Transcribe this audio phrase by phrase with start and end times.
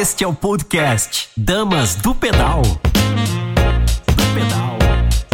[0.00, 2.62] Este é o podcast Damas do Pedal.
[2.62, 2.78] Do
[4.32, 4.78] pedal,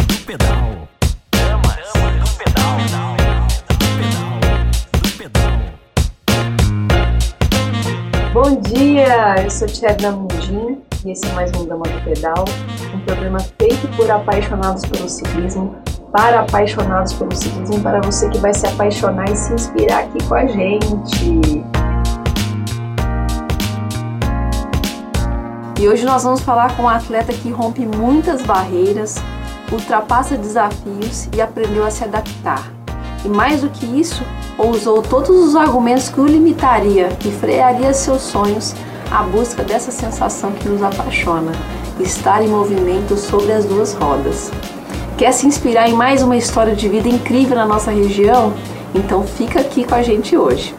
[0.07, 0.89] do pedal.
[1.29, 2.79] Damas do pedal.
[8.33, 12.45] Bom dia, eu sou Tcherna Mundim e esse é mais um Dama do Pedal,
[12.91, 15.75] um programa feito por apaixonados pelo ciclismo,
[16.11, 20.33] para apaixonados pelo ciclismo, para você que vai se apaixonar e se inspirar aqui com
[20.33, 21.63] a gente.
[25.77, 29.15] E hoje nós vamos falar com um atleta que rompe muitas barreiras,
[29.69, 32.71] ultrapassa desafios e aprendeu a se adaptar.
[33.25, 34.23] E mais do que isso,
[34.57, 38.73] ousou todos os argumentos que o limitaria e frearia seus sonhos
[39.11, 41.51] à busca dessa sensação que nos apaixona,
[41.99, 44.51] estar em movimento sobre as duas rodas.
[45.17, 48.53] Quer se inspirar em mais uma história de vida incrível na nossa região?
[48.93, 50.73] Então fica aqui com a gente hoje.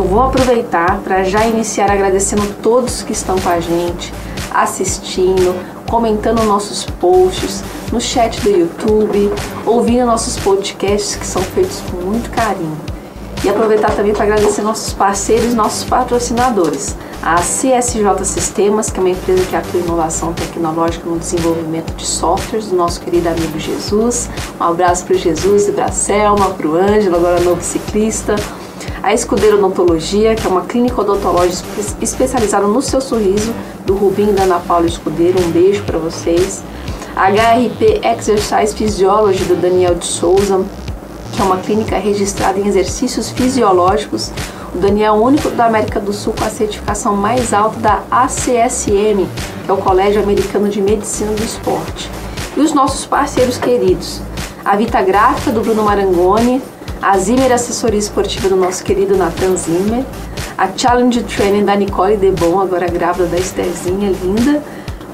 [0.00, 4.10] Eu vou aproveitar para já iniciar agradecendo todos que estão com a gente,
[4.50, 5.54] assistindo,
[5.90, 9.30] comentando nossos posts, no chat do YouTube,
[9.66, 12.78] ouvindo nossos podcasts que são feitos com muito carinho.
[13.44, 16.96] E aproveitar também para agradecer nossos parceiros, nossos patrocinadores.
[17.22, 22.06] A CSJ Sistemas, que é uma empresa que atua em inovação tecnológica no desenvolvimento de
[22.06, 24.30] softwares, do nosso querido amigo Jesus.
[24.58, 28.36] Um abraço para o Jesus e para a Selma, para o Ângelo, agora novo ciclista
[29.02, 31.66] a Escudeiro Odontologia, que é uma clínica odontológica
[32.02, 33.52] especializada no seu sorriso,
[33.86, 35.40] do Rubinho e da Ana Paula Escudeiro.
[35.42, 36.62] Um beijo para vocês.
[37.16, 40.64] A HRP Exercise Physiology, do Daniel de Souza,
[41.32, 44.30] que é uma clínica registrada em exercícios fisiológicos.
[44.74, 48.02] O Daniel é o único da América do Sul com a certificação mais alta da
[48.10, 49.26] ACSM,
[49.64, 52.10] que é o Colégio Americano de Medicina do Esporte.
[52.56, 54.20] E os nossos parceiros queridos,
[54.64, 56.62] a Vita Gráfica, do Bruno Marangoni,
[57.02, 60.04] a Zimmer Assessoria Esportiva do nosso querido Nathan Zimmer,
[60.58, 64.62] a Challenge Training da Nicole Debon, agora grávida da Estherzinha linda,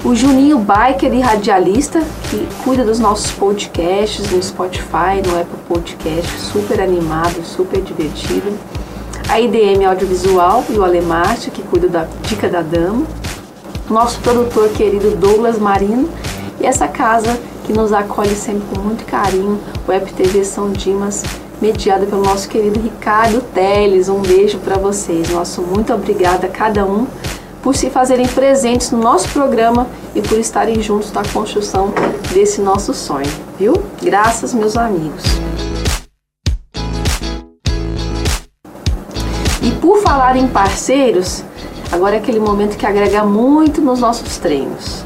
[0.03, 6.29] o Juninho Biker e radialista, que cuida dos nossos podcasts no Spotify, no Apple Podcast,
[6.39, 8.53] super animado, super divertido.
[9.29, 13.05] A IDM Audiovisual e o Alemarte, que cuida da Dica da Dama.
[13.89, 16.09] Nosso produtor querido Douglas Marino
[16.59, 21.23] e essa casa que nos acolhe sempre com muito carinho, Web TV São Dimas,
[21.61, 24.09] mediada pelo nosso querido Ricardo Teles.
[24.09, 25.29] Um beijo para vocês.
[25.29, 27.07] Nosso muito obrigada a cada um
[27.61, 31.93] por se fazerem presentes no nosso programa e por estarem juntos na construção
[32.33, 33.29] desse nosso sonho,
[33.59, 33.73] viu?
[34.01, 35.23] Graças, meus amigos.
[39.61, 41.43] E por falar em parceiros,
[41.91, 45.03] agora é aquele momento que agrega muito nos nossos treinos.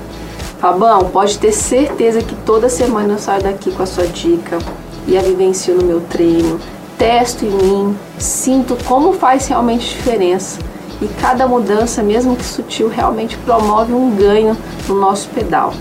[0.60, 4.60] Fabão, pode ter certeza que toda semana eu saio daqui com a sua dica,
[5.08, 6.60] e a vivencio no meu treino,
[6.98, 10.60] testo em mim, sinto como faz realmente diferença.
[11.02, 14.56] E cada mudança, mesmo que sutil, realmente promove um ganho
[14.88, 15.74] no nosso pedal.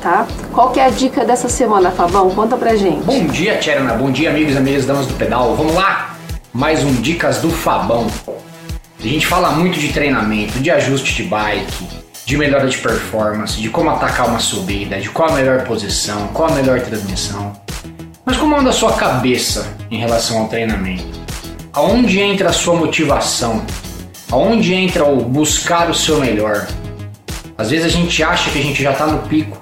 [0.00, 0.26] Tá?
[0.52, 2.30] Qual que é a dica dessa semana, Fabão?
[2.30, 3.02] Conta pra gente.
[3.02, 3.94] Bom dia, Tcherna.
[3.94, 5.54] Bom dia, amigos e amigas damas do pedal.
[5.56, 6.16] Vamos lá?
[6.52, 8.06] Mais um Dicas do Fabão.
[8.98, 11.88] A gente fala muito de treinamento, de ajuste de bike,
[12.24, 16.48] de melhora de performance, de como atacar uma subida, de qual a melhor posição, qual
[16.48, 17.52] a melhor transmissão.
[18.30, 21.02] Mas como anda a sua cabeça em relação ao treinamento?
[21.72, 23.60] Aonde entra a sua motivação?
[24.30, 26.68] Aonde entra o buscar o seu melhor?
[27.58, 29.60] Às vezes a gente acha que a gente já está no pico,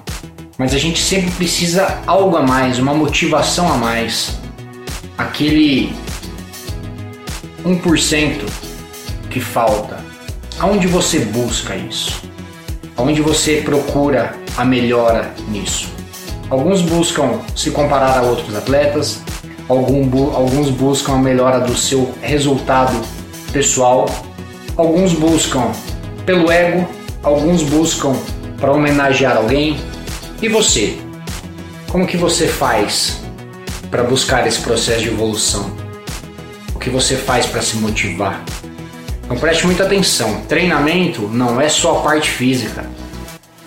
[0.55, 4.37] mas a gente sempre precisa algo a mais, uma motivação a mais.
[5.17, 5.91] Aquele
[7.65, 8.41] 1%
[9.31, 9.97] que falta.
[10.59, 12.21] Aonde você busca isso?
[12.95, 15.98] Aonde você procura a melhora nisso?
[16.49, 19.21] Alguns buscam se comparar a outros atletas,
[19.67, 22.99] alguns buscam a melhora do seu resultado
[23.53, 24.07] pessoal,
[24.75, 25.71] alguns buscam
[26.25, 26.87] pelo ego,
[27.21, 28.15] alguns buscam
[28.59, 29.79] para homenagear alguém.
[30.41, 30.97] E você?
[31.91, 33.19] Como que você faz
[33.91, 35.69] para buscar esse processo de evolução?
[36.73, 38.43] O que você faz para se motivar?
[39.23, 40.41] Então preste muita atenção.
[40.47, 42.85] Treinamento não é só a parte física.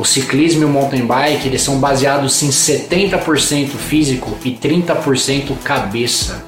[0.02, 6.42] O ciclismo e o mountain bike eles são baseados em 70% físico e 30% cabeça.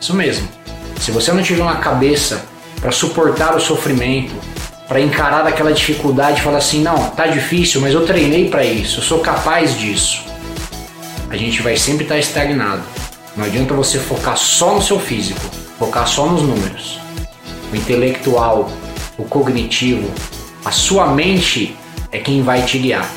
[0.00, 0.48] Isso mesmo.
[0.98, 2.44] Se você não tiver uma cabeça
[2.80, 4.34] para suportar o sofrimento,
[4.88, 8.98] para encarar aquela dificuldade e falar assim, não, tá difícil, mas eu treinei para isso,
[8.98, 10.24] eu sou capaz disso.
[11.30, 12.82] A gente vai sempre estar tá estagnado.
[13.36, 15.40] Não adianta você focar só no seu físico,
[15.78, 16.98] focar só nos números.
[17.72, 18.68] O intelectual,
[19.16, 20.10] o cognitivo,
[20.64, 21.77] a sua mente
[22.10, 23.08] é quem vai te guiar.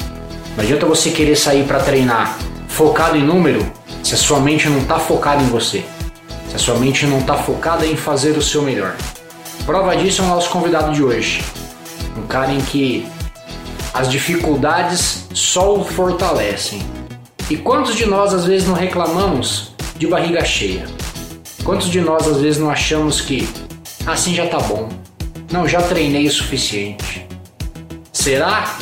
[0.55, 3.65] Não adianta você querer sair para treinar focado em número
[4.03, 5.83] se a sua mente não está focada em você.
[6.49, 8.95] se a sua mente não está focada em fazer o seu melhor.
[9.65, 11.41] Prova disso é o nosso convidado de hoje.
[12.17, 13.07] Um cara em que
[13.93, 16.81] as dificuldades só o fortalecem.
[17.49, 20.85] E quantos de nós às vezes não reclamamos de barriga cheia?
[21.63, 23.47] Quantos de nós às vezes não achamos que
[24.05, 24.89] assim já tá bom?
[25.51, 27.27] Não, já treinei o suficiente.
[28.11, 28.77] Será?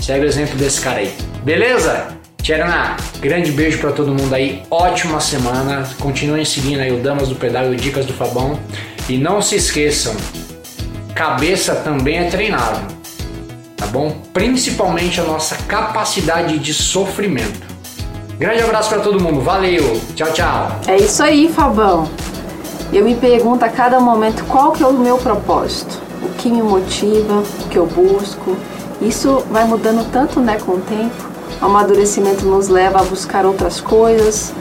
[0.00, 1.14] Segue o exemplo desse cara aí.
[1.44, 2.08] Beleza?
[2.42, 4.62] Tcherna, grande beijo para todo mundo aí.
[4.70, 5.88] Ótima semana.
[6.00, 8.58] Continuem seguindo aí o Damas do Pedal e o Dicas do Fabão.
[9.08, 10.14] E não se esqueçam,
[11.14, 12.86] cabeça também é treinável.
[13.76, 14.10] Tá bom?
[14.32, 17.60] Principalmente a nossa capacidade de sofrimento.
[18.38, 19.40] Grande abraço para todo mundo.
[19.40, 20.00] Valeu.
[20.14, 20.80] Tchau, tchau.
[20.86, 22.08] É isso aí, Fabão.
[22.92, 26.62] Eu me pergunto a cada momento qual que é o meu propósito, o que me
[26.62, 28.56] motiva, o que eu busco.
[29.00, 31.30] Isso vai mudando tanto, né, com o tempo.
[31.60, 34.52] O amadurecimento nos leva a buscar outras coisas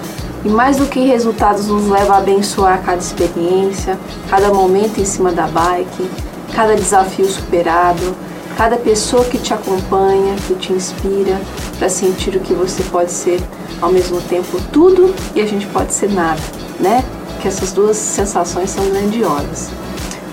[0.43, 3.97] e mais do que resultados nos leva a abençoar cada experiência,
[4.29, 6.09] cada momento em cima da bike,
[6.53, 8.15] cada desafio superado,
[8.57, 11.39] cada pessoa que te acompanha, que te inspira
[11.77, 13.41] para sentir o que você pode ser
[13.81, 16.41] ao mesmo tempo tudo e a gente pode ser nada,
[16.79, 17.03] né?
[17.41, 19.69] Que essas duas sensações são grandiosas.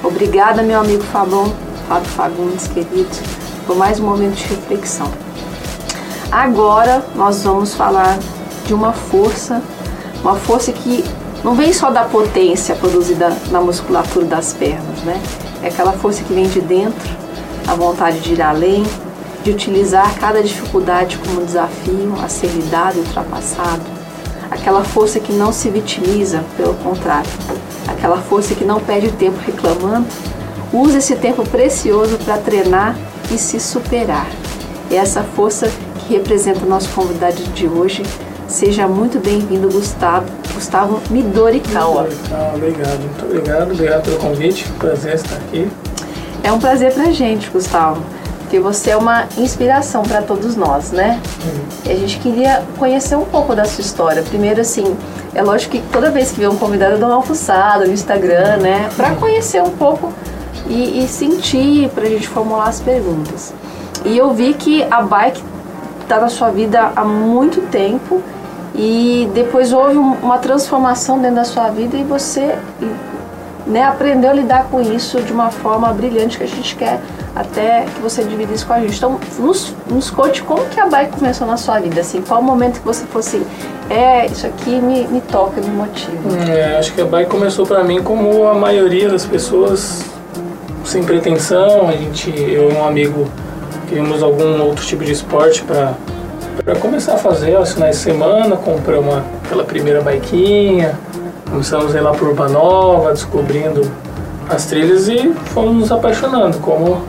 [0.07, 1.53] Obrigada, meu amigo Fabão,
[1.89, 3.11] Fábio Fagundes, querido,
[3.67, 5.11] por mais um momento de reflexão.
[6.31, 8.17] Agora nós vamos falar
[8.65, 9.61] de uma força,
[10.23, 11.05] uma força que
[11.43, 15.21] não vem só da potência produzida na musculatura das pernas, né?
[15.61, 17.11] É aquela força que vem de dentro,
[17.67, 18.87] a vontade de ir além,
[19.43, 23.83] de utilizar cada dificuldade como desafio a ser lidado e ultrapassado.
[24.53, 27.29] Aquela força que não se vitimiza, pelo contrário,
[27.89, 30.07] aquela força que não perde tempo reclamando,
[30.73, 32.97] usa esse tempo precioso para treinar
[33.31, 34.27] e se superar.
[34.91, 35.69] É essa força
[36.01, 38.03] que representa o nosso convidado de hoje.
[38.47, 40.27] Seja muito bem-vindo, Gustavo.
[40.55, 42.09] Gustavo Midorikawa.
[42.55, 43.73] Obrigado, muito obrigado.
[43.73, 44.69] Obrigado pelo convite.
[44.79, 45.69] Prazer estar aqui.
[46.43, 48.01] É um prazer pra gente, Gustavo,
[48.47, 51.21] porque você é uma inspiração para todos nós, né?
[51.45, 51.91] Uhum.
[51.93, 54.23] A gente queria conhecer um pouco da sua história.
[54.23, 54.97] Primeiro, assim,
[55.35, 58.59] é lógico que toda vez que vê um convidado, eu dou uma fuçada no Instagram,
[58.59, 58.89] né?
[58.97, 60.13] Para conhecer um pouco
[60.69, 63.53] e, e sentir, pra gente formular as perguntas.
[64.05, 65.43] E eu vi que a bike
[66.03, 68.23] está na sua vida há muito tempo
[68.77, 72.55] e depois houve um- uma transformação dentro da sua vida e você
[73.67, 77.01] né, aprendeu a lidar com isso de uma forma brilhante que a gente quer
[77.35, 78.97] até que você divida isso com a gente.
[78.97, 82.43] Então, nos, nos conte como que a bike começou na sua vida, assim, qual o
[82.45, 83.45] momento que você falou assim,
[83.91, 86.17] é, isso aqui me, me toca, me motiva.
[86.51, 90.05] É, acho que a bike começou para mim como a maioria das pessoas,
[90.85, 91.89] sem pretensão.
[91.89, 93.29] A gente, eu e um amigo,
[93.89, 95.95] queríamos algum outro tipo de esporte para
[96.65, 98.57] para começar a fazer aos finais de semana.
[98.57, 100.99] Compramos uma, aquela primeira biquinha,
[101.51, 103.91] começamos a ir lá por Urbanova, descobrindo
[104.49, 107.03] as trilhas e fomos nos apaixonando, como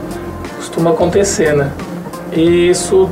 [0.56, 1.72] costuma acontecer, né?
[2.32, 3.10] E isso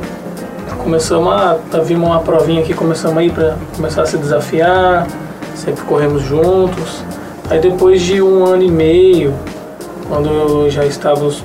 [0.82, 5.06] começamos a, a vimos uma provinha aqui, começamos a para começar a se desafiar,
[5.54, 7.02] sempre corremos juntos.
[7.48, 9.34] Aí depois de um ano e meio,
[10.08, 11.44] quando já estávamos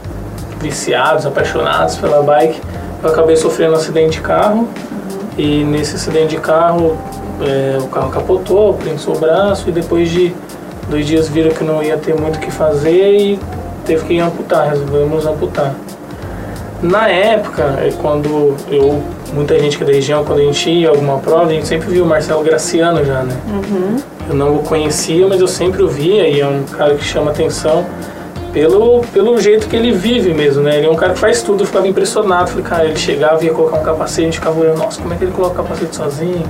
[0.59, 2.59] viciados, apaixonados pela bike,
[3.03, 4.67] eu acabei sofrendo um acidente de carro
[5.37, 6.97] e nesse acidente de carro
[7.41, 10.33] é, o carro capotou, prensou o braço e depois de
[10.89, 13.39] dois dias viram que não ia ter muito o que fazer e
[13.85, 15.73] teve que amputar, resolvemos amputar.
[16.81, 19.01] Na época, é quando eu,
[19.33, 21.67] muita gente que é da região, quando a gente ia a alguma prova, a gente
[21.67, 23.35] sempre via o Marcelo Graciano já, né?
[24.27, 27.29] Eu não o conhecia, mas eu sempre o via e é um cara que chama
[27.29, 27.85] atenção
[28.51, 30.77] pelo, pelo jeito que ele vive mesmo, né?
[30.77, 32.49] Ele é um cara que faz tudo, eu ficava impressionado.
[32.49, 35.13] Falei, cara, ele chegava e ia colocar um capacete, a gente ficava olhando, nossa, como
[35.13, 36.43] é que ele coloca o capacete sozinho?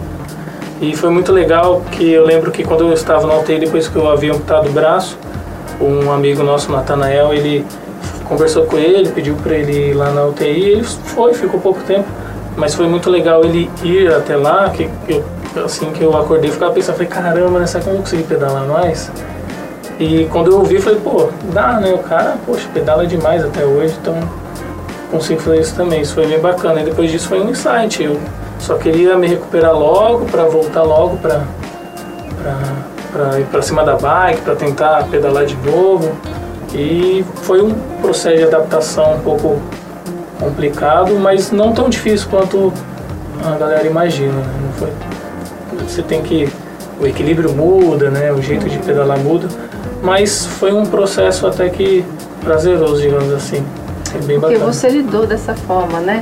[0.82, 3.96] E foi muito legal, porque eu lembro que quando eu estava na UTI, depois que
[3.96, 5.16] eu havia amputado o braço,
[5.80, 7.64] um amigo nosso, Natanael, ele
[8.28, 12.08] conversou com ele, pediu para ele ir lá na UTI, ele foi, ficou pouco tempo,
[12.58, 15.24] mas foi muito legal ele ir até lá, que eu,
[15.64, 18.24] assim que eu acordei, eu ficava pensando, falei, caramba, né, será que eu vou conseguir
[18.24, 19.12] pedalar mais?
[20.00, 23.96] E quando eu ouvi, falei, pô, dá, né, o cara, poxa, pedala demais até hoje,
[24.02, 24.16] então
[25.12, 26.82] consigo fazer isso também, isso foi bem bacana.
[26.82, 28.20] E depois disso foi um insight, eu
[28.62, 31.44] só queria me recuperar logo, para voltar logo para
[33.12, 36.12] para ir para cima da bike, para tentar pedalar de novo.
[36.74, 39.62] E foi um processo de adaptação um pouco
[40.40, 42.72] complicado, mas não tão difícil quanto
[43.44, 44.32] a galera imagina.
[44.32, 44.54] Né?
[44.64, 44.90] Não foi,
[45.86, 46.50] você tem que
[47.00, 48.32] o equilíbrio muda, né?
[48.32, 49.48] O jeito de pedalar muda,
[50.02, 52.06] mas foi um processo até que
[52.42, 53.66] prazeroso, digamos assim.
[54.14, 54.74] É bem Porque bacana.
[54.74, 56.22] você lidou dessa forma, né?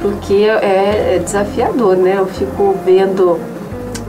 [0.00, 2.16] Porque é, é desafiador, né?
[2.18, 3.38] Eu fico vendo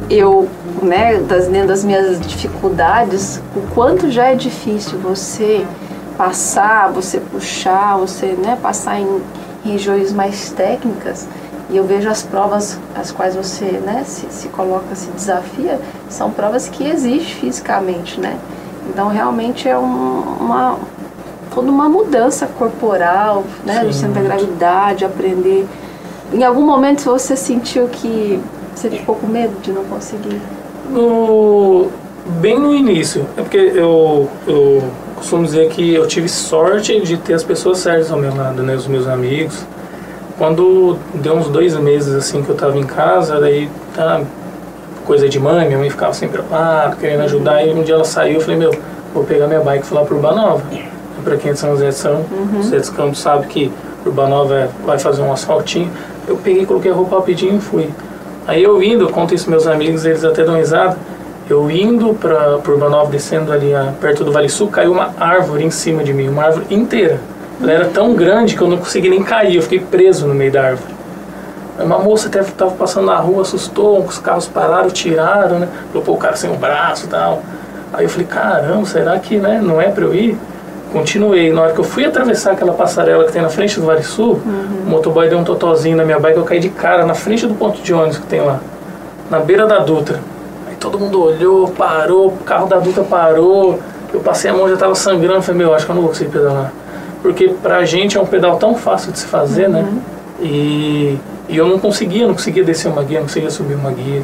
[0.10, 0.48] eu
[0.82, 5.66] né, das, dentro das minhas dificuldades, o quanto já é difícil você
[6.18, 9.22] passar, você puxar, você né, passar em
[9.64, 11.28] regiões mais técnicas.
[11.70, 15.80] E eu vejo as provas as quais você né, se, se coloca, se desafia,
[16.10, 18.38] são provas que exigem fisicamente, né?
[18.90, 20.78] Então realmente é um, uma
[21.54, 23.86] toda uma mudança corporal, né?
[23.86, 25.66] Do centro da gravidade, aprender.
[26.34, 28.40] Em algum momento você sentiu que
[28.74, 30.40] você ficou com medo de não conseguir?
[30.90, 31.88] No,
[32.40, 33.26] bem no início.
[33.38, 34.84] É porque eu, eu
[35.16, 38.76] costumo dizer que eu tive sorte de ter as pessoas certas ao meu lado, né?
[38.76, 39.66] Os meus amigos.
[40.38, 44.22] Quando deu uns dois meses assim que eu estava em casa, daí tá
[45.06, 48.36] coisa de mãe, minha mãe ficava sempre lá, querendo ajudar, e um dia ela saiu,
[48.36, 48.72] eu falei, meu,
[49.14, 50.64] vou pegar minha bike e falar pro Urbanova.
[51.24, 52.64] Para quem é de São José de São, uhum.
[52.64, 53.72] José dos Campos sabe que
[54.06, 55.92] Urbanova é, vai fazer um asfaltinho.
[56.28, 57.90] Eu peguei, coloquei a roupa rapidinho e fui.
[58.48, 60.98] Aí eu indo, eu conto isso meus amigos, eles até dão risada.
[61.50, 65.72] Eu indo para Urbanova, descendo ali a, perto do Vale Sul, caiu uma árvore em
[65.72, 67.20] cima de mim, uma árvore inteira.
[67.62, 70.52] Ela era tão grande que eu não consegui nem cair, eu fiquei preso no meio
[70.52, 70.94] da árvore.
[71.80, 75.68] Uma moça até estava passando na rua, assustou, os carros pararam, tiraram, né?
[75.94, 77.42] Pô, o cara sem o braço e tal.
[77.94, 80.38] Aí eu falei, caramba, será que né, não é para eu ir?
[80.92, 81.54] Continuei.
[81.54, 84.42] Na hora que eu fui atravessar aquela passarela que tem na frente do Vale Sul,
[84.46, 84.84] uhum.
[84.86, 87.54] o motoboy deu um totozinho na minha bike, eu caí de cara na frente do
[87.54, 88.60] ponto de ônibus que tem lá,
[89.30, 90.20] na beira da Dutra.
[90.68, 93.80] Aí todo mundo olhou, parou, o carro da Dutra parou,
[94.14, 96.32] eu passei a mão, já estava sangrando, falei, meu, acho que eu não vou conseguir
[96.32, 96.74] pedalar.
[97.22, 99.80] Porque pra gente é um pedal tão fácil de se fazer, né?
[99.80, 99.86] uhum.
[99.86, 100.02] né?
[100.42, 101.18] E,
[101.48, 104.24] e eu não conseguia, não conseguia descer uma guia, não conseguia subir uma guia.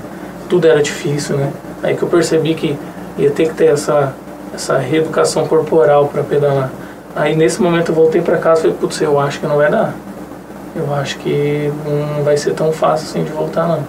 [0.50, 1.52] Tudo era difícil, né?
[1.84, 2.78] Aí que eu percebi que
[3.18, 4.14] ia ter que ter essa
[4.54, 6.72] essa reeducação corporal para pedalar.
[7.16, 9.70] Aí nesse momento eu voltei para casa e falei, putz, eu acho que não vai
[9.70, 9.94] dar.
[10.76, 11.72] Eu acho que
[12.16, 13.84] não vai ser tão fácil assim de voltar não.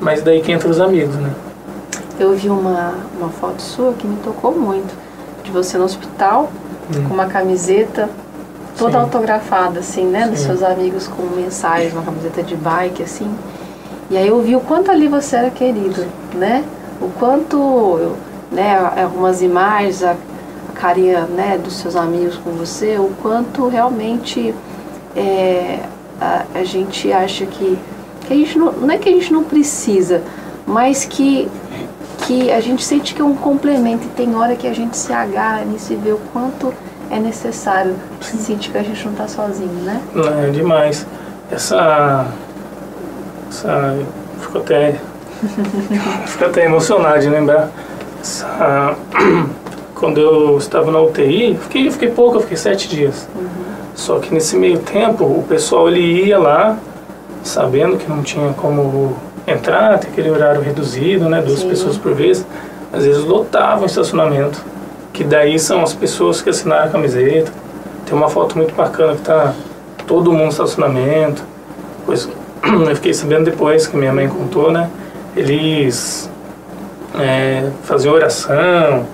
[0.00, 1.30] Mas daí que entra os amigos, né?
[2.18, 4.92] Eu vi uma, uma foto sua que me tocou muito.
[5.44, 6.50] De você no hospital,
[6.90, 7.08] hum.
[7.08, 8.08] com uma camiseta
[8.76, 8.98] toda Sim.
[8.98, 10.24] autografada, assim, né?
[10.24, 10.30] Sim.
[10.30, 13.32] Dos seus amigos com mensagens, uma camiseta de bike, assim.
[14.10, 16.64] E aí eu vi o quanto ali você era querido, né?
[17.00, 18.16] O quanto eu,
[18.52, 24.54] né, algumas imagens, a, a carinha né, dos seus amigos com você, o quanto realmente
[25.16, 25.80] é,
[26.20, 27.78] a, a, gente acha que,
[28.26, 30.22] que a gente não, não é que a gente não precisa,
[30.66, 31.48] mas que,
[32.26, 35.12] que a gente sente que é um complemento e tem hora que a gente se
[35.12, 36.72] agarra nisso e vê o quanto
[37.10, 40.00] é necessário se sentir que a gente não está sozinho, né?
[40.46, 41.06] É demais.
[41.50, 42.26] Essa.
[43.50, 43.98] essa
[44.40, 44.98] fico até.
[46.26, 47.70] fico até emocionado de lembrar
[49.94, 53.28] quando eu estava na UTI, fiquei, fiquei pouco, eu fiquei sete dias.
[53.34, 53.48] Uhum.
[53.94, 56.76] Só que nesse meio tempo, o pessoal ele ia lá,
[57.42, 61.68] sabendo que não tinha como entrar, tem aquele horário reduzido, né, duas Sim.
[61.68, 62.46] pessoas por vez,
[62.92, 64.62] às vezes lotavam o estacionamento,
[65.12, 67.52] que daí são as pessoas que assinaram a camiseta.
[68.06, 69.54] Tem uma foto muito bacana que tá
[70.06, 71.44] todo mundo no estacionamento.
[72.04, 72.28] Pois
[72.64, 74.90] eu fiquei sabendo depois que minha mãe contou, né?
[75.36, 76.30] Eles
[77.18, 79.06] é, faziam oração,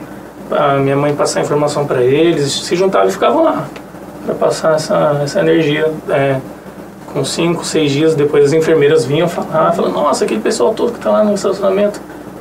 [0.50, 3.66] a minha mãe passar informação para eles, se juntavam e ficavam lá
[4.24, 5.92] para passar essa, essa energia.
[6.08, 6.36] É,
[7.12, 10.98] com cinco, seis dias depois as enfermeiras vinham falar, falando, nossa, aquele pessoal todo que
[10.98, 12.00] está lá no estacionamento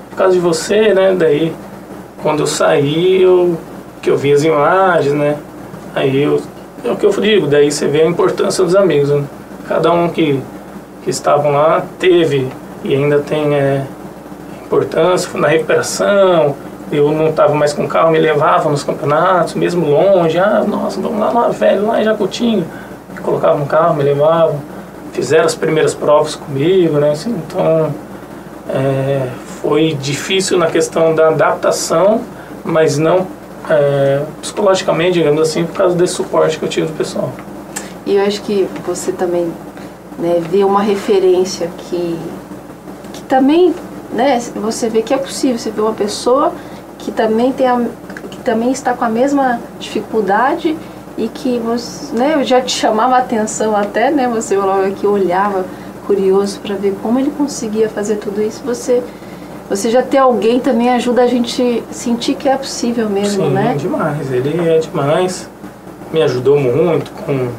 [0.09, 1.15] por causa de você, né?
[1.17, 1.53] Daí
[2.21, 3.57] quando eu saí, eu,
[4.01, 5.37] que eu vi as imagens, né?
[5.95, 6.41] Aí eu,
[6.83, 9.23] é o que eu digo, daí você vê a importância dos amigos, né?
[9.67, 10.41] Cada um que,
[11.03, 12.47] que estavam lá teve
[12.83, 13.85] e ainda tem é,
[14.67, 16.55] importância, na recuperação,
[16.91, 21.19] eu não estava mais com carro, me levava nos campeonatos, mesmo longe, ah, nossa, vamos
[21.19, 22.65] lá, velho, lá em Jacutinho,
[23.23, 24.61] colocava no carro, me levavam,
[25.13, 27.93] fizeram as primeiras provas comigo, né, assim, então
[28.69, 29.27] é,
[29.61, 32.21] foi difícil na questão da adaptação,
[32.63, 33.25] mas não
[33.69, 37.31] é, psicologicamente, digamos assim, por causa desse suporte que eu tive do pessoal.
[38.05, 39.51] E eu acho que você também
[40.17, 42.17] né, vê uma referência que,
[43.11, 43.73] que também
[44.11, 46.51] né, você vê que é possível, você vê uma pessoa
[46.97, 47.85] que também tem a,
[48.31, 50.77] que também está com a mesma dificuldade
[51.17, 55.65] e que você, né, já te chamava a atenção até, né, você logo que olhava
[56.05, 59.03] curioso para ver como ele conseguia fazer tudo isso, você
[59.69, 63.75] você já ter alguém também ajuda a gente sentir que é possível mesmo, Sim, né?
[63.77, 64.31] Demais.
[64.31, 65.49] Ele é demais.
[66.13, 67.49] Me ajudou muito com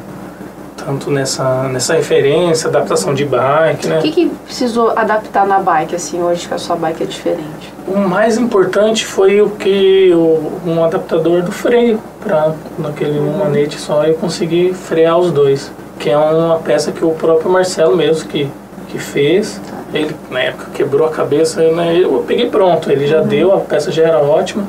[0.83, 3.99] tanto nessa, nessa referência, adaptação de bike, né?
[3.99, 7.73] O que, que precisou adaptar na bike, assim, hoje que a sua bike é diferente?
[7.87, 13.37] O mais importante foi o que o, um adaptador do freio, para naquele uhum.
[13.37, 17.95] manete só eu conseguir frear os dois, que é uma peça que o próprio Marcelo
[17.95, 18.49] mesmo que,
[18.89, 19.59] que fez.
[19.69, 19.77] Tá.
[19.97, 21.99] Ele, na época, quebrou a cabeça, né?
[21.99, 22.91] eu peguei pronto.
[22.91, 24.63] Ele já deu, a peça já era ótima,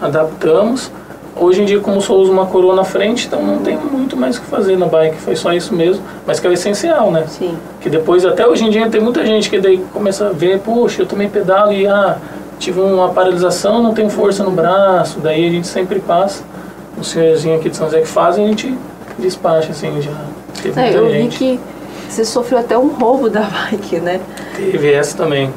[0.00, 0.90] adaptamos.
[1.34, 4.36] Hoje em dia, como só uso uma coroa na frente, então não tem muito mais
[4.36, 5.16] o que fazer na bike.
[5.16, 7.24] Foi só isso mesmo, mas que é o essencial, né?
[7.26, 7.56] Sim.
[7.80, 11.02] Que depois, até hoje em dia, tem muita gente que daí começa a ver, puxa,
[11.02, 12.18] eu também pedalo e ah,
[12.58, 15.20] tive uma paralisação, não tenho força no braço.
[15.20, 16.44] Daí a gente sempre passa.
[16.98, 18.76] O senhorzinho aqui de São José que faz, a gente
[19.18, 20.12] despacha, assim, já
[20.62, 21.38] teve É, muita eu vi gente.
[21.38, 21.60] que
[22.08, 24.20] você sofreu até um roubo da bike, né?
[24.54, 25.50] Teve essa também.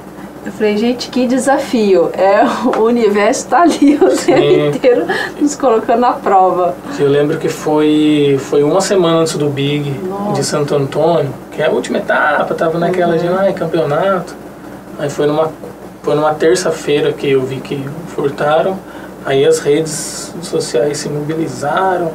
[0.46, 2.12] Eu falei, gente, que desafio.
[2.14, 2.44] É,
[2.78, 4.34] o universo tá ali o Sim.
[4.34, 5.06] tempo inteiro
[5.42, 6.76] nos colocando à prova.
[7.00, 10.34] Eu lembro que foi, foi uma semana antes do Big Nossa.
[10.34, 14.36] de Santo Antônio, que é a última etapa, tava naquela de ai, campeonato.
[15.00, 15.52] Aí foi numa,
[16.04, 18.78] foi numa terça-feira que eu vi que furtaram,
[19.26, 22.12] aí as redes sociais se mobilizaram.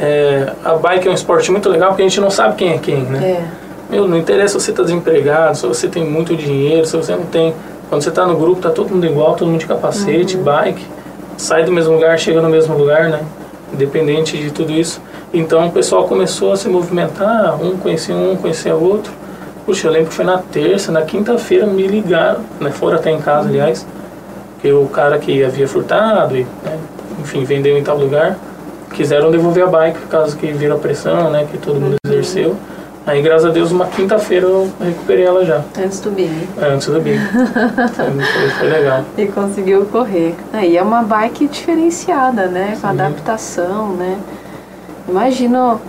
[0.00, 2.78] É, a bike é um esporte muito legal porque a gente não sabe quem é
[2.78, 3.42] quem, né?
[3.62, 3.65] É.
[3.88, 7.26] Meu, não interessa se você está desempregado, se você tem muito dinheiro, se você não
[7.26, 7.54] tem.
[7.88, 10.84] Quando você está no grupo, tá todo mundo igual, todo mundo de capacete, bike,
[11.36, 13.20] sai do mesmo lugar, chega no mesmo lugar, né?
[13.72, 15.00] Independente de tudo isso.
[15.32, 19.12] Então o pessoal começou a se movimentar, um conhecia um, conhecia outro.
[19.64, 22.70] Puxa, eu lembro que foi na terça, na quinta-feira me ligaram, né?
[22.72, 23.86] Foram até em casa, aliás,
[24.60, 26.78] que o cara que havia furtado e, né,
[27.20, 28.36] enfim, vendeu em tal lugar,
[28.92, 31.46] quiseram devolver a bike por causa que viram a pressão, né?
[31.50, 32.56] Que todo mundo exerceu.
[33.06, 36.48] Aí, graças a Deus, uma quinta-feira eu recuperei ela já, Antes do Big.
[36.60, 37.16] é, antes do Big.
[37.18, 39.04] foi, foi- foi legal.
[39.16, 40.34] E conseguiu correr.
[40.52, 42.70] Aí é uma bike diferenciada, né?
[42.80, 42.94] Com Sim.
[42.94, 44.18] adaptação, né?
[45.08, 45.80] Imagino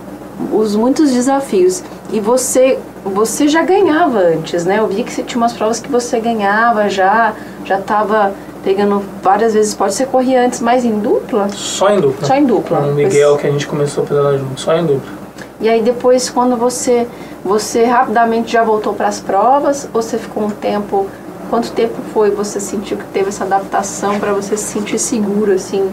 [0.52, 1.82] os muitos desafios.
[2.12, 4.78] E você, você já ganhava antes, né?
[4.78, 7.32] Eu vi que você tinha umas provas que você ganhava já,
[7.64, 8.32] já estava
[8.62, 9.74] pegando várias vezes.
[9.74, 11.48] Pode ser correr antes, mas em dupla?
[11.48, 12.26] Só em dupla.
[12.28, 12.78] Só em dupla.
[12.78, 15.17] Com o Miguel, que a gente começou a pedalar junto, só em dupla.
[15.60, 17.06] E aí depois, quando você,
[17.44, 21.06] você rapidamente já voltou para as provas, ou você ficou um tempo?
[21.50, 25.90] Quanto tempo foi você sentiu que teve essa adaptação para você se sentir seguro assim,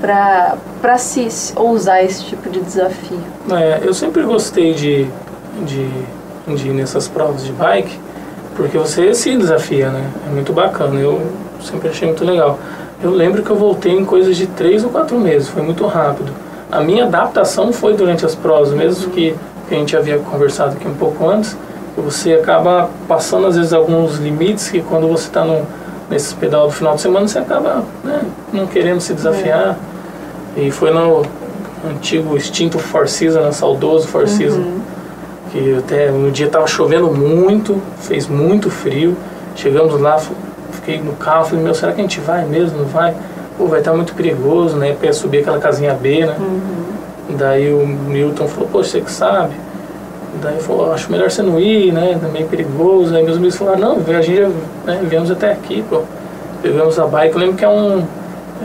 [0.00, 3.20] para para se ousar esse tipo de desafio?
[3.50, 5.08] É, eu sempre gostei de,
[5.64, 5.88] de,
[6.54, 7.98] de ir nessas provas de bike,
[8.56, 10.10] porque você se desafia, né?
[10.26, 11.22] É muito bacana, eu
[11.62, 12.58] sempre achei muito legal.
[13.02, 16.32] Eu lembro que eu voltei em coisas de três ou quatro meses, foi muito rápido.
[16.70, 19.34] A minha adaptação foi durante as provas, mesmo que
[19.68, 21.56] que a gente havia conversado aqui um pouco antes,
[21.96, 25.44] você acaba passando às vezes alguns limites que quando você está
[26.08, 29.76] nesse pedal do final de semana você acaba né, não querendo se desafiar.
[30.56, 31.22] E foi no
[31.88, 34.66] antigo extinto Four Seasons, né, saudoso Four Seasons,
[35.52, 39.16] que até no dia tava chovendo muito, fez muito frio.
[39.54, 40.18] Chegamos lá,
[40.72, 42.78] fiquei no carro, falei, meu, será que a gente vai mesmo?
[42.78, 43.14] Não vai?
[43.58, 44.96] Pô, vai estar muito perigoso, né?
[44.98, 46.36] Pra subir aquela casinha B, né?
[47.30, 49.54] Daí o Milton falou, pô, você que sabe.
[50.40, 52.18] Daí falou, acho melhor você não ir, né?
[52.22, 53.14] É meio perigoso.
[53.16, 54.48] Aí meus amigos falaram, não, a gente já
[54.86, 56.02] né, viemos até aqui, pô.
[56.62, 57.98] Pegamos a bike, eu lembro que é um,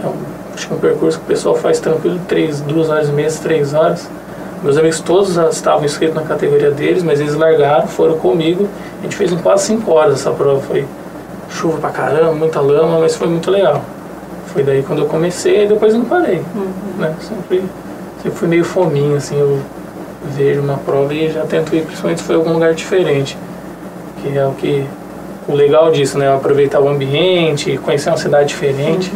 [0.04, 0.14] é um
[0.54, 3.32] acho que é um percurso que o pessoal faz tranquilo, três, duas horas e meia,
[3.32, 4.08] três horas.
[4.64, 8.70] Meus amigos todos estavam inscritos na categoria deles, mas eles largaram, foram comigo.
[9.00, 10.62] A gente fez em quase cinco horas essa prova.
[10.62, 10.86] Foi
[11.50, 13.82] chuva pra caramba, muita lama, mas foi muito legal.
[14.54, 16.42] Foi daí quando eu comecei e depois eu não parei.
[16.98, 17.16] Né?
[17.20, 17.64] Sempre,
[18.22, 19.60] sempre fui meio fominho, assim, eu
[20.38, 23.38] vejo uma prova e já tento ir, principalmente se for em algum lugar diferente.
[24.22, 24.86] Que é o que.
[25.46, 26.34] O legal disso, né?
[26.34, 29.12] Aproveitar o ambiente, conhecer uma cidade diferente.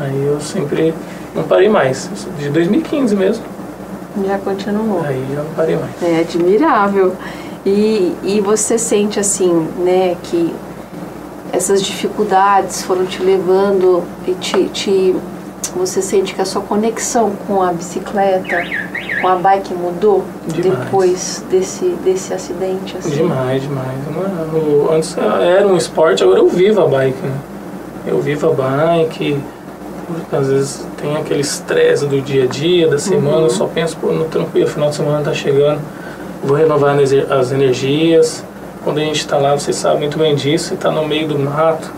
[0.00, 0.92] Aí eu sempre
[1.36, 2.10] não parei mais.
[2.38, 3.44] De 2015 mesmo.
[4.26, 5.02] Já continuou.
[5.04, 6.02] Aí já não parei mais.
[6.02, 7.14] É admirável.
[7.64, 10.52] E, e você sente assim, né, que
[11.52, 15.14] essas dificuldades foram te levando e te, te-
[15.76, 18.62] você sente que a sua conexão com a bicicleta,
[19.20, 20.78] com a bike mudou Demais.
[20.84, 22.96] depois desse, desse acidente?
[22.98, 23.10] Assim?
[23.10, 23.88] Demais, demais.
[24.90, 27.18] Antes era um esporte, agora eu vivo a bike.
[27.22, 27.32] Né?
[28.06, 29.38] Eu vivo a bike.
[30.30, 34.08] Às vezes tem aquele estresse do dia a dia, da semana, eu só penso, pô,
[34.12, 35.80] no tranquilo, final de semana tá chegando,
[36.44, 38.44] vou renovar as energias.
[38.84, 41.90] Quando a gente está lá, você sabe muito bem disso, está no meio do mato,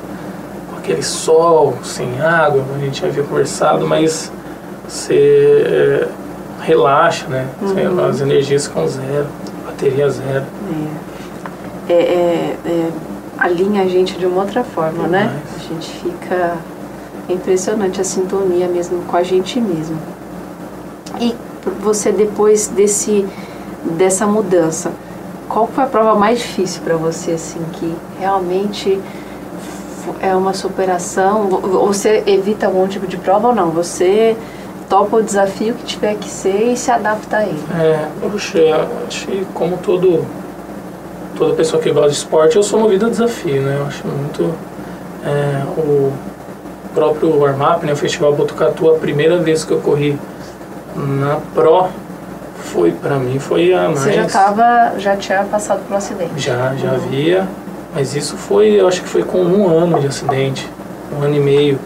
[0.71, 4.31] com aquele sol, sem água, a gente já havia conversado, mas
[4.87, 6.09] você é,
[6.63, 7.47] relaxa, né?
[7.61, 9.27] Você- As energias ficam zero,
[9.65, 10.45] bateria zero.
[11.89, 12.89] É, é, é,
[13.39, 15.33] alinha a gente de uma outra forma, né?
[15.57, 16.57] A gente fica
[17.29, 19.97] é impressionante a sintonia mesmo com a gente mesmo.
[21.19, 21.35] E
[21.81, 23.27] você depois desse
[23.97, 24.93] dessa mudança,
[25.49, 29.01] qual foi a prova mais difícil para você assim que realmente
[30.21, 31.49] é uma superação?
[31.49, 33.71] Você evita algum tipo de prova ou não?
[33.71, 34.37] Você
[34.89, 37.63] topa o desafio que tiver que ser e se adapta a ele.
[37.79, 38.59] É, puxa,
[39.07, 40.25] acho que como todo,
[41.37, 43.77] toda pessoa que gosta de esporte, eu sou movido a desafio, né?
[43.81, 44.55] Eu acho muito
[45.25, 46.13] é, o
[46.95, 50.17] próprio warm-up, né, o Festival Botucatu, a primeira vez que eu corri
[50.95, 51.89] na Pro
[52.65, 56.33] foi para mim foi a mais Você já tava, já tinha passado por um acidente?
[56.37, 57.47] já já havia
[57.95, 60.69] mas isso foi eu acho que foi com um ano de acidente
[61.15, 61.79] um ano e meio.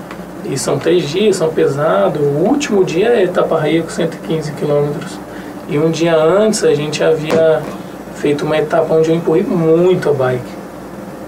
[0.44, 2.20] E são três dias são pesados.
[2.20, 5.18] O último dia é Itaparraia com 115 quilômetros.
[5.68, 7.62] E um dia antes a gente havia
[8.14, 10.58] feito uma etapa onde eu empurrei muito a bike.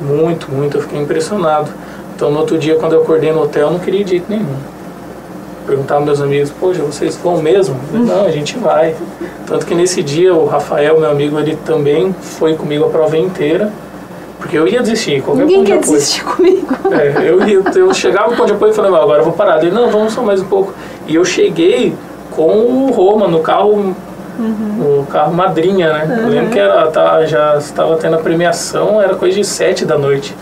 [0.00, 0.78] Muito muito.
[0.78, 1.70] Eu fiquei impressionado.
[2.14, 4.56] Então no outro dia quando eu acordei no hotel eu não queria de jeito nenhum
[5.66, 7.76] perguntava meus amigos, poxa, vocês vão mesmo?
[7.92, 8.94] Eu, não, a gente vai.
[9.46, 13.72] Tanto que nesse dia o Rafael, meu amigo, ele também foi comigo a prova inteira,
[14.38, 15.92] porque eu ia desistir, qualquer Ninguém ponto de quer apoio.
[15.98, 16.66] desistir comigo.
[16.92, 19.34] É, eu, ia, eu chegava no ponto de apoio e falava, "Não, agora eu vou
[19.34, 19.62] parar.
[19.62, 20.72] Ele, não, vamos só mais um pouco.
[21.06, 21.94] E eu cheguei
[22.30, 23.94] com o Roma no carro,
[24.38, 26.20] no carro madrinha, né?
[26.24, 29.98] Eu lembro que era, tá, já estava tendo a premiação, era coisa de sete da
[29.98, 30.34] noite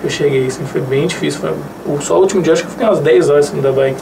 [0.00, 1.40] que eu cheguei, assim, foi bem difícil.
[1.40, 4.00] Foi, só o último dia, acho que eu fiquei umas 10 horas cima da bike.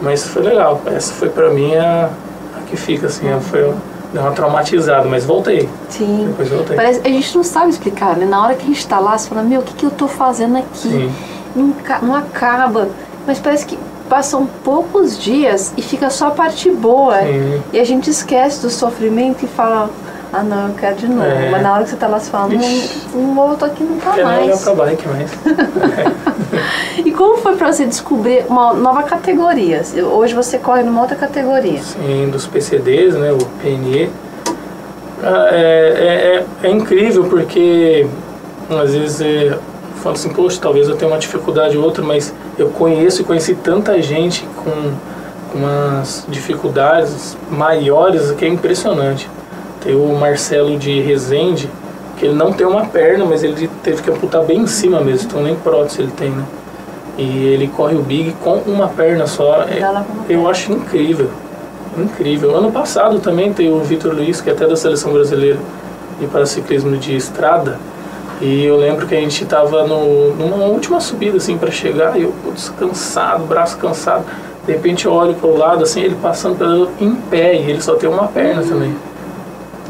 [0.00, 2.10] Mas foi legal, essa foi pra mim a,
[2.56, 3.72] a que fica, assim, foi,
[4.12, 6.26] deu uma traumatizada, mas voltei, Sim.
[6.28, 6.76] depois voltei.
[6.76, 8.26] Parece, a gente não sabe explicar, né?
[8.26, 10.06] Na hora que a gente tá lá, você fala, meu, o que, que eu tô
[10.06, 10.78] fazendo aqui?
[10.78, 11.12] Sim.
[11.54, 12.88] Não, não acaba.
[13.26, 13.78] Mas parece que
[14.08, 17.18] passam poucos dias e fica só a parte boa.
[17.22, 17.62] Sim.
[17.72, 19.90] E a gente esquece do sofrimento e fala,
[20.32, 21.22] ah não, eu quero de novo.
[21.22, 21.50] É.
[21.50, 23.00] Mas na hora que você tá lá, você fala, não, Ixi.
[23.14, 24.62] não volto aqui nunca Quero olhar mais.
[24.62, 25.30] pra bike, mas...
[27.04, 29.82] E como foi pra você descobrir uma nova categoria?
[30.12, 31.80] Hoje você corre numa outra categoria.
[31.82, 34.10] Sim, dos PCDs, né, o PNE.
[35.22, 38.06] Ah, É, é, é, é incrível porque
[38.70, 39.60] às vezes é, eu
[40.02, 43.54] falo assim, poxa, talvez eu tenha uma dificuldade ou outra, mas eu conheço e conheci
[43.54, 44.70] tanta gente com,
[45.52, 49.28] com umas dificuldades maiores que é impressionante.
[49.86, 51.70] Tem o Marcelo de Resende,
[52.16, 55.28] que ele não tem uma perna, mas ele teve que amputar bem em cima mesmo,
[55.28, 56.42] então nem prótese ele tem, né?
[57.16, 59.62] E ele corre o Big com uma perna só.
[59.62, 59.78] É-
[60.28, 61.30] eu acho incrível.
[61.96, 62.56] Incrível.
[62.56, 65.58] Ano passado também tem o Vitor Luiz, que é até da seleção brasileira
[66.18, 67.78] de paraciclismo de estrada.
[68.40, 72.34] E eu lembro que a gente estava numa última subida assim para chegar, e eu
[72.44, 74.24] putz, cansado, braço cansado.
[74.66, 77.80] De repente eu olho para o lado, assim, ele passando pedalando em pé, e ele
[77.80, 78.92] só tem uma perna também.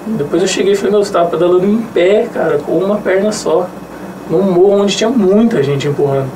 [0.06, 3.32] Depois eu cheguei e falei, meu, você estava pedalando em pé, cara, com uma perna
[3.32, 3.68] só.
[4.30, 6.30] Num morro onde tinha muita gente empurrando.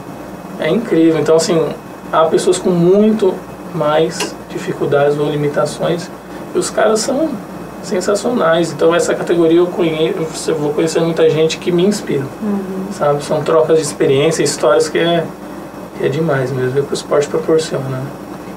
[0.59, 1.21] É incrível.
[1.21, 1.69] Então, assim,
[2.13, 3.35] há pessoas com muito
[3.75, 6.11] mais dificuldades ou limitações
[6.55, 7.31] e os caras são
[7.83, 8.73] sensacionais.
[8.73, 12.25] Então, essa categoria eu conheço, eu vou conhecer muita gente que me inspira,
[12.93, 13.25] sabe?
[13.25, 15.25] São trocas de experiência, histórias que é,
[15.99, 17.89] que é demais mesmo, é o que o esporte proporciona.
[17.89, 18.03] né?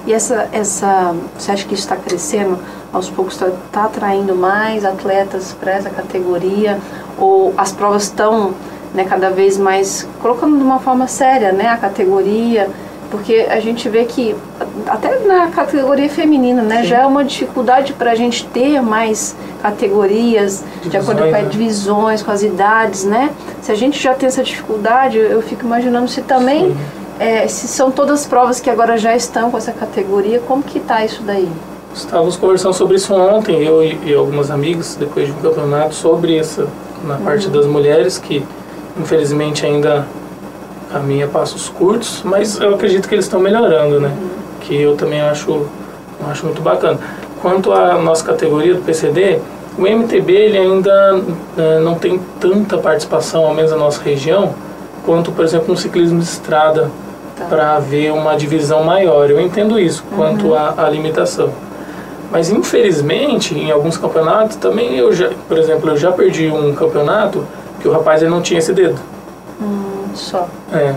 [0.05, 2.57] E essa, essa, você acha que está crescendo?
[2.93, 6.79] Aos poucos está tá atraindo mais atletas para essa categoria?
[7.17, 8.53] Ou as provas estão
[8.93, 12.69] né, cada vez mais colocando de uma forma séria né, a categoria?
[13.09, 14.35] Porque a gente vê que
[14.87, 16.87] até na categoria feminina né, Sim.
[16.87, 21.43] já é uma dificuldade para a gente ter mais categorias de acordo com Divisões, as
[21.43, 21.49] né?
[21.49, 23.29] divisões, com as idades, né?
[23.61, 26.75] Se a gente já tem essa dificuldade, eu fico imaginando se também
[27.19, 30.79] é, se são todas as provas que agora já estão com essa categoria, como que
[30.79, 31.49] tá isso daí?
[31.93, 36.37] Estávamos conversando sobre isso ontem, eu e, e algumas amigas, depois de um campeonato, sobre
[36.37, 36.67] essa,
[37.03, 38.43] na parte das mulheres, que
[38.99, 40.05] infelizmente ainda
[40.91, 44.11] caminha passos curtos, mas eu acredito que eles estão melhorando, né?
[44.61, 45.67] Que eu também acho,
[46.29, 46.99] acho muito bacana.
[47.41, 49.39] Quanto à nossa categoria do PCD,
[49.77, 51.21] o MTB ele ainda
[51.57, 54.53] eh, não tem tanta participação, ao menos na nossa região,
[55.05, 56.89] quanto, por exemplo, no ciclismo de estrada,
[57.35, 57.45] Tá.
[57.45, 59.29] para haver uma divisão maior.
[59.29, 61.49] Eu entendo isso, quanto à, à limitação.
[62.33, 67.45] Mas infelizmente, em alguns campeonatos também eu já, por exemplo, eu já perdi um campeonato
[67.79, 68.99] que o rapaz ele não tinha esse dedo.
[70.15, 70.49] Só.
[70.73, 70.95] É.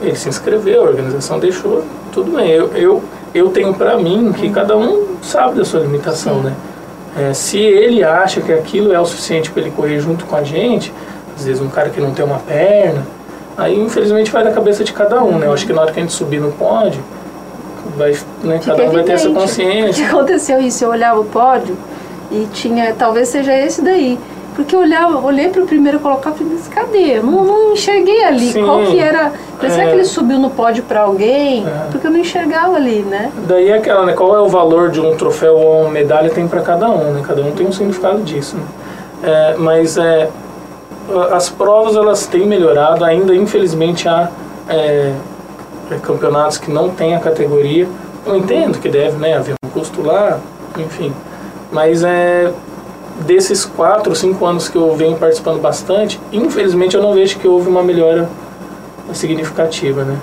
[0.00, 2.48] Ele se inscreveu, a organização deixou, tudo bem.
[2.50, 3.02] Eu, eu,
[3.34, 6.42] eu tenho pra mim que cada um sabe da sua limitação, Sim.
[6.44, 6.54] né?
[7.18, 10.44] É, se ele acha que aquilo é o suficiente para ele correr junto com a
[10.44, 10.94] gente,
[11.36, 13.04] às vezes um cara que não tem uma perna,
[13.58, 15.48] aí infelizmente vai da cabeça de cada um, né?
[15.48, 17.02] Eu acho que na hora que a gente subir no pódio,
[17.96, 20.04] vai, né, cada um vai ter essa consciência.
[20.04, 21.76] Que aconteceu isso, eu olhava o pódio
[22.30, 24.18] e tinha, talvez seja esse daí.
[24.54, 27.18] Porque eu olhava, olhei para o primeiro colocar e falei, mas cadê?
[27.18, 28.52] Eu não, não enxerguei ali.
[28.52, 28.64] Sim.
[28.64, 29.32] Qual que era?
[29.60, 29.86] Será É.
[29.86, 31.66] que ele subiu no pódio para alguém?
[31.66, 31.90] É.
[31.90, 33.30] Porque eu não enxergava ali, né?
[33.46, 34.12] Daí é aquela, né?
[34.12, 37.22] Qual é o valor de um troféu ou uma medalha tem para cada um, né?
[37.26, 38.62] Cada um tem um significado disso, né?
[39.22, 40.28] É, mas é,
[41.32, 44.28] as provas elas têm melhorado, ainda infelizmente há
[44.68, 45.14] é, é,
[45.98, 47.88] campeonatos que não têm a categoria.
[48.26, 50.38] Eu entendo que deve né, haver um custo lá,
[50.78, 51.12] enfim.
[51.72, 52.52] Mas é,
[53.20, 57.68] desses quatro, cinco anos que eu venho participando bastante, infelizmente eu não vejo que houve
[57.68, 58.28] uma melhora
[59.12, 60.16] significativa, né?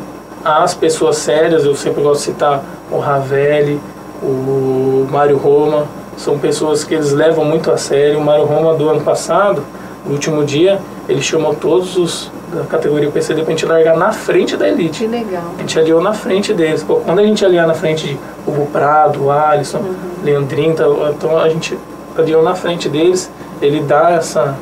[0.43, 3.80] As pessoas sérias, eu sempre gosto de citar o Ravelli,
[4.21, 5.86] o Mário Roma,
[6.17, 8.19] são pessoas que eles levam muito a sério.
[8.19, 9.63] O Mário Roma do ano passado,
[10.08, 14.56] no último dia, ele chamou todos os da categoria PCD pra gente largar na frente
[14.56, 15.04] da elite.
[15.04, 15.43] Que legal.
[15.58, 16.82] A gente aliou na frente deles.
[16.82, 18.17] Pô, quando a gente aliar na frente de
[18.48, 19.96] Hugo Prado, Alisson, Uhum.
[20.24, 21.78] Leandrinho, então então a gente
[22.17, 23.30] aliou na frente deles.
[23.62, 24.56] Ele dá essa,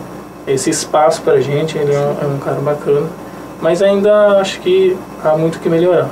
[0.48, 3.08] esse espaço pra gente, ele é um, é um cara bacana.
[3.62, 6.10] Mas ainda acho que há muito que melhorar.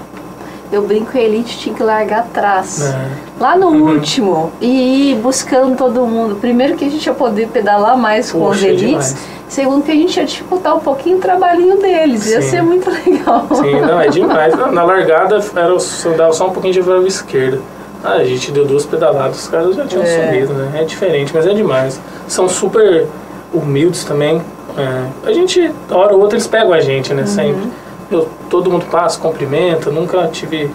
[0.73, 2.79] Eu brinco que a elite tinha que largar atrás.
[2.79, 3.11] né?
[3.39, 3.93] Lá no Uhum.
[3.93, 4.51] último.
[4.59, 6.35] E ir buscando todo mundo.
[6.35, 8.87] Primeiro que a gente ia poder pedalar mais com Poxa, os elites.
[8.87, 9.17] demais.
[9.47, 12.25] Segundo que a gente ia dificultar um pouquinho o trabalhinho deles.
[12.31, 12.49] Ia Sim.
[12.49, 13.45] ser muito legal.
[13.53, 14.55] Sim, não, é demais.
[14.71, 15.77] Na, largada era,
[16.17, 17.59] dava só um pouquinho de verbo esquerda.
[18.03, 20.07] Ah, a gente deu duas pedaladas, os caras já tinham É.
[20.25, 20.81] sumido, né?
[20.81, 21.99] É diferente, mas é demais.
[22.27, 23.05] São super
[23.53, 24.41] humildes também.
[24.75, 27.25] É, a gente, hora ou outra, eles pegam a gente, né?
[27.27, 27.69] Sempre.
[28.13, 30.69] Eu, todo mundo passa, cumprimenta, nunca tive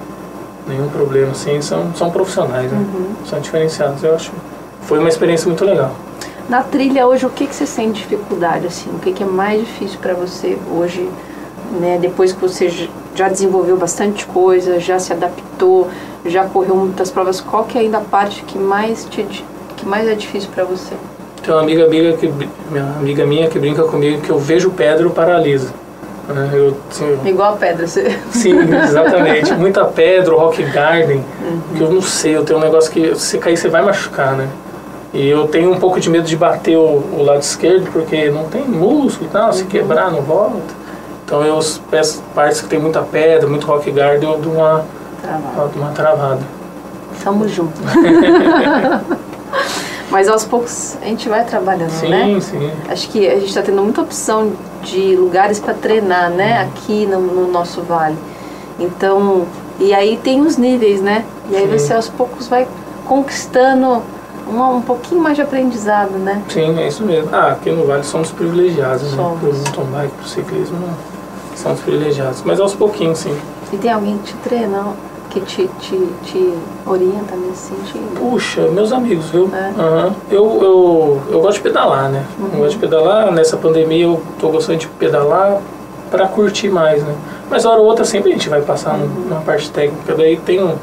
[0.67, 1.61] nenhum problema, assim.
[1.63, 2.87] São, são profissionais, né?
[3.25, 4.03] São diferenciados.
[4.03, 4.33] Eu acho.
[4.83, 5.93] Foi uma experiência muito legal.
[6.49, 8.67] Na trilha hoje, o que, que você sente dificuldade?
[8.67, 8.91] Assim?
[8.91, 11.09] O que, que é mais difícil para você hoje?
[11.79, 11.99] Né?
[12.01, 15.89] Depois que você já desenvolveu bastante coisa, já se adaptou,
[16.25, 19.23] já correu muitas provas, qual que é ainda a parte que mais, te,
[19.77, 20.95] que mais é difícil para você?
[21.43, 22.27] Tem uma amiga, amiga que,
[22.71, 25.73] minha amiga minha que brinca comigo que eu vejo pedra eu paralisa.
[26.29, 26.51] Né?
[26.53, 28.19] Eu, assim, Igual a pedra, você...
[28.31, 29.53] Sim, exatamente.
[29.57, 31.25] Muita pedra, rock garden,
[31.77, 34.37] que eu não sei, eu tenho um negócio que se você cair você vai machucar,
[34.37, 34.49] né?
[35.13, 38.45] E eu tenho um pouco de medo de bater o, o lado esquerdo, porque não
[38.45, 40.77] tem músculo e tal, se quebrar não volta.
[41.25, 41.59] Então eu
[41.91, 44.85] peço partes que tem muita pedra, muito rock garden, eu dou uma,
[45.55, 46.41] dou uma travada.
[47.23, 47.75] Tamo junto.
[50.11, 52.41] Mas aos poucos a gente vai trabalhando, Sim, né?
[52.41, 52.71] sim.
[52.89, 56.63] Acho que a gente está tendo muita opção de lugares para treinar, né?
[56.63, 58.17] Aqui no, no nosso vale.
[58.79, 59.47] Então,
[59.79, 61.25] e aí tem os níveis, né?
[61.51, 61.79] E aí Sim.
[61.79, 62.67] você aos poucos vai
[63.07, 64.03] conquistando
[64.47, 66.43] uma, um pouquinho mais de aprendizado, né?
[66.49, 67.29] Sim, é isso mesmo.
[67.33, 69.17] Ah, aqui no Vale somos privilegiados, né?
[69.17, 69.41] Somos.
[69.41, 70.95] Pro mountain bike, pro ciclismo, não.
[71.57, 72.43] somos privilegiados.
[72.45, 73.37] Mas aos pouquinhos, sim.
[73.73, 74.87] E tem alguém que te treina,
[75.41, 76.55] que te, te, te
[76.87, 78.15] orienta nesse sentido.
[78.19, 79.51] Puxa, meus amigos, viu?
[79.55, 79.73] É.
[79.81, 80.15] Aham.
[80.31, 82.25] Eu, eu, eu gosto de pedalar, né?
[82.53, 83.31] Eu gosto de pedalar.
[83.33, 85.61] Nessa pandemia eu tô gostando de pedalar
[86.11, 87.15] para curtir mais, né?
[87.51, 90.15] Mas hora ou outra sempre a gente vai passar no- na parte técnica.
[90.15, 90.75] Daí tem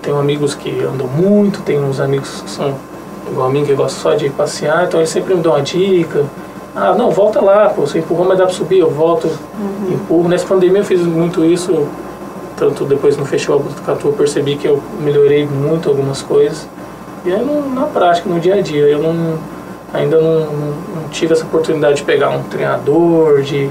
[0.00, 2.74] tenho amigos que andam muito, tem uns amigos que são
[3.30, 6.24] igual a mim que gostam só de passear, então eles sempre me dão uma dica.
[6.74, 9.28] Ah, não, volta lá, pô, você empurrou, mas dá pra subir, eu volto,
[9.90, 10.28] empurro.
[10.28, 11.86] Nessa pandemia eu fiz muito isso,
[12.58, 16.66] tanto depois no Festival Botucatu eu percebi que eu melhorei muito algumas coisas.
[17.24, 19.38] E aí no- na prática, no dia a dia, eu não,
[19.92, 23.70] ainda não, não- tive essa oportunidade de pegar um treinador, de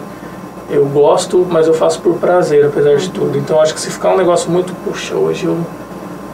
[0.70, 3.38] eu gosto, mas eu faço por prazer, apesar de tudo.
[3.38, 5.58] Então acho que se ficar um negócio muito, puxa, hoje eu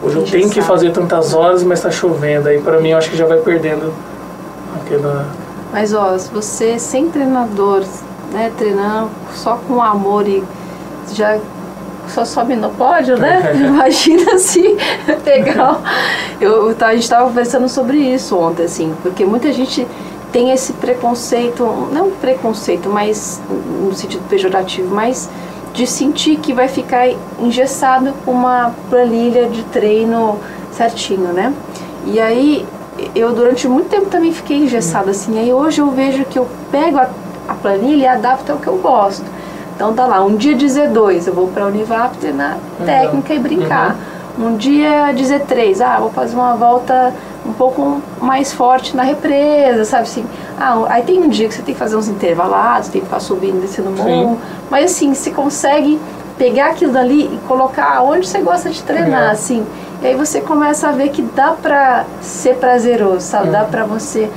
[0.02, 0.66] hoje eu tenho que Engessado.
[0.66, 2.48] fazer tantas horas, mas tá chovendo.
[2.48, 3.92] Aí pra mim eu acho que já vai perdendo
[4.80, 5.26] aquela
[5.72, 7.82] Mas ó, se você sem treinador,
[8.32, 10.42] né, treinando só com amor e
[11.12, 11.38] já
[12.08, 13.52] só sobe no pódio, né?
[13.54, 14.76] Imagina se
[15.24, 15.80] pegar.
[16.40, 19.86] Eu, a gente estava conversando sobre isso ontem, assim, porque muita gente
[20.32, 25.30] tem esse preconceito, não preconceito, mas no sentido pejorativo, mas
[25.72, 30.38] de sentir que vai ficar engessado com uma planilha de treino
[30.72, 31.52] certinho, né?
[32.06, 32.66] E aí
[33.14, 35.38] eu durante muito tempo também fiquei engessada assim.
[35.38, 37.08] Aí hoje eu vejo que eu pego a,
[37.48, 39.24] a planilha e adapto ao que eu gosto.
[39.74, 43.02] Então tá lá, um dia de Z2, eu vou pra Univap treinar Legal.
[43.02, 43.96] técnica e brincar.
[44.38, 47.12] Um dia de Z3, ah, vou fazer uma volta
[47.46, 50.24] um pouco mais forte na represa, sabe assim?
[50.58, 53.20] Ah, aí tem um dia que você tem que fazer uns intervalados, tem que ficar
[53.20, 54.40] subindo, descendo o morro.
[54.70, 56.00] Mas assim, você consegue
[56.36, 59.30] pegar aquilo dali e colocar onde você gosta de treinar, É.
[59.30, 59.64] assim.
[60.02, 63.46] E aí você começa a ver que dá pra ser prazeroso, sabe?
[63.46, 63.52] Uhum.
[63.52, 64.28] Dá pra você.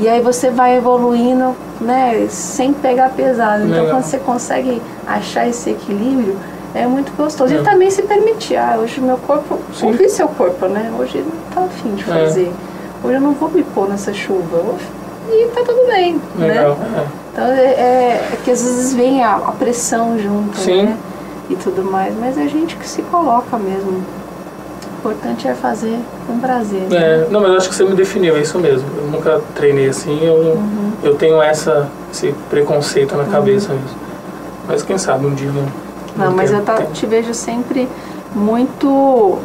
[0.00, 2.26] E aí você vai evoluindo, né?
[2.28, 3.64] Sem pegar pesado.
[3.64, 3.96] Então Legal.
[3.96, 6.36] quando você consegue achar esse equilíbrio,
[6.74, 7.54] é muito gostoso.
[7.54, 7.58] É.
[7.58, 9.86] E também se permitir, ah, hoje meu corpo, Sim.
[9.86, 10.92] ouvir seu corpo, né?
[10.98, 12.06] Hoje não tá afim de É.
[12.06, 12.52] fazer.
[13.02, 14.62] Hoje eu não vou me pôr nessa chuva.
[15.28, 16.76] E tá tudo bem, legal.
[16.76, 16.98] né?
[16.98, 17.06] é.
[17.32, 20.84] Então é, é, é que às vezes vem a, a pressão junto, Sim.
[20.84, 20.96] né?
[21.48, 24.02] E tudo mais, mas é a gente que se coloca mesmo.
[25.10, 26.82] Importante é fazer com prazer.
[26.82, 26.96] né?
[26.96, 28.88] É, não, mas eu acho que você me definiu, é isso mesmo.
[28.98, 30.92] Eu nunca treinei assim, eu, Uhum.
[31.02, 33.96] eu tenho essa, esse preconceito na cabeça mesmo.
[34.66, 35.66] Mas quem sabe um dia não.
[36.16, 36.92] Não, mas eu tempo.
[36.92, 37.88] te vejo sempre
[38.34, 39.38] muito,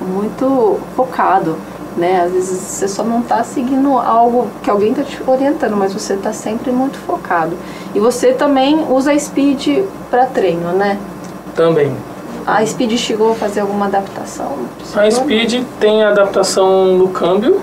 [0.00, 1.56] muito focado
[1.96, 2.22] né?
[2.24, 6.14] Às vezes você só não está seguindo algo que alguém está te orientando, mas você
[6.14, 7.56] está sempre muito focado.
[7.94, 10.98] E você também usa Speed para treino, né?
[11.54, 11.94] Também.
[12.46, 14.52] A Speed chegou a fazer alguma adaptação?
[14.96, 17.60] A Speed tem adaptação no câmbio,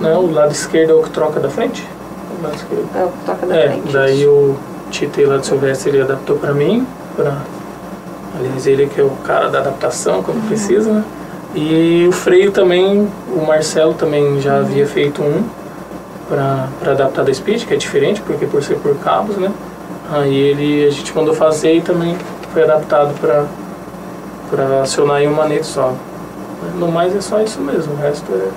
[0.00, 0.14] né?
[0.14, 1.86] O lado esquerdo é o que troca da frente.
[2.38, 2.88] O lado esquerdo.
[2.94, 3.92] É o que toca da É, frente.
[3.92, 4.54] daí o
[4.90, 6.86] Tite lá do Silvestre ele adaptou pra mim,
[7.16, 7.38] pra...
[8.38, 11.04] aliás ele que é o cara da adaptação quando precisa, né?
[11.54, 15.42] E o freio também, o Marcelo também já havia feito um
[16.28, 19.50] pra adaptar da Speed, que é diferente, porque por ser por cabos, né?
[20.12, 22.16] Aí ele, a gente mandou fazer e também
[22.52, 23.44] foi adaptado pra,
[24.50, 25.94] pra acionar em um manete só.
[26.76, 28.48] No mais é só isso mesmo, o resto é...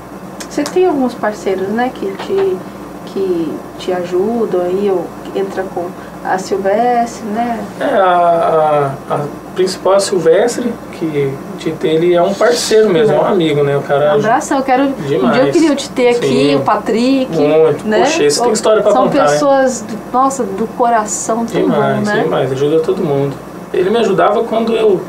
[0.50, 2.58] Você tem alguns parceiros, né, que te,
[3.06, 5.86] que te ajudam aí, ou entra com
[6.26, 7.60] a Silvestre, né?
[7.80, 9.20] É, a, a, a
[9.56, 13.76] principal é a Silvestre, que Tite, ele é um parceiro mesmo, é um amigo, né?
[13.76, 14.84] O Um cara abração, eu quero.
[14.84, 15.34] Um Demais.
[15.34, 16.56] dia eu queria te ter aqui, Sim.
[16.56, 17.36] o Patrick.
[17.36, 17.88] Muito.
[17.88, 18.02] Né?
[18.02, 19.32] Poxa, esse tem história pra São contar, hein?
[19.32, 22.24] pessoas, do, nossa, do coração tão demais, bom, né?
[22.24, 23.36] demais, ajuda todo mundo.
[23.74, 25.02] Ele me ajudava quando eu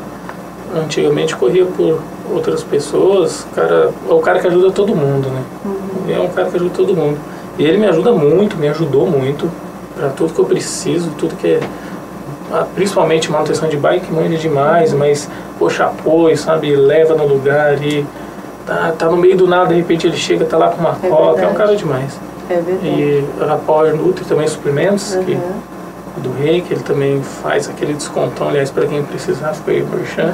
[0.75, 5.43] antigamente corria por outras pessoas, cara, é o cara que ajuda todo mundo, né?
[5.65, 6.15] Uhum.
[6.15, 7.17] É um cara que ajuda todo mundo.
[7.57, 9.49] E ele me ajuda muito, me ajudou muito
[9.95, 11.59] para tudo que eu preciso, tudo que é
[12.51, 18.05] ah, principalmente manutenção de bike manja demais, mas poxa apoio, sabe, leva no lugar e
[18.65, 21.09] tá, tá no meio do nada, de repente ele chega, tá lá com uma É
[21.09, 22.19] coca, é um cara demais.
[22.49, 22.87] É verdade.
[22.87, 25.39] E a Power Nutri também suplementos, que, Uhum.
[26.17, 30.33] Do Rei, que ele também faz aquele descontão, aliás, para quem precisar, fica aí merchan.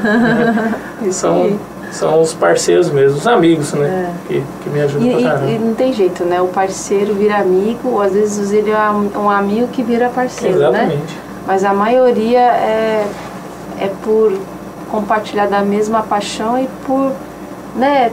[1.01, 1.59] Isso são,
[1.91, 4.13] são os parceiros mesmo, os amigos, né?
[4.27, 5.11] Que, que me ajudam É.
[5.11, 6.41] E, pra e- e não tem jeito, né?
[6.41, 10.67] O parceiro vira amigo, ou às vezes ele é um, amigo que vira parceiro, né?
[10.67, 11.17] Exatamente.
[11.47, 13.07] Mas a maioria é,
[13.79, 14.33] é por
[14.91, 17.11] compartilhar da mesma paixão e por
[17.75, 18.11] né,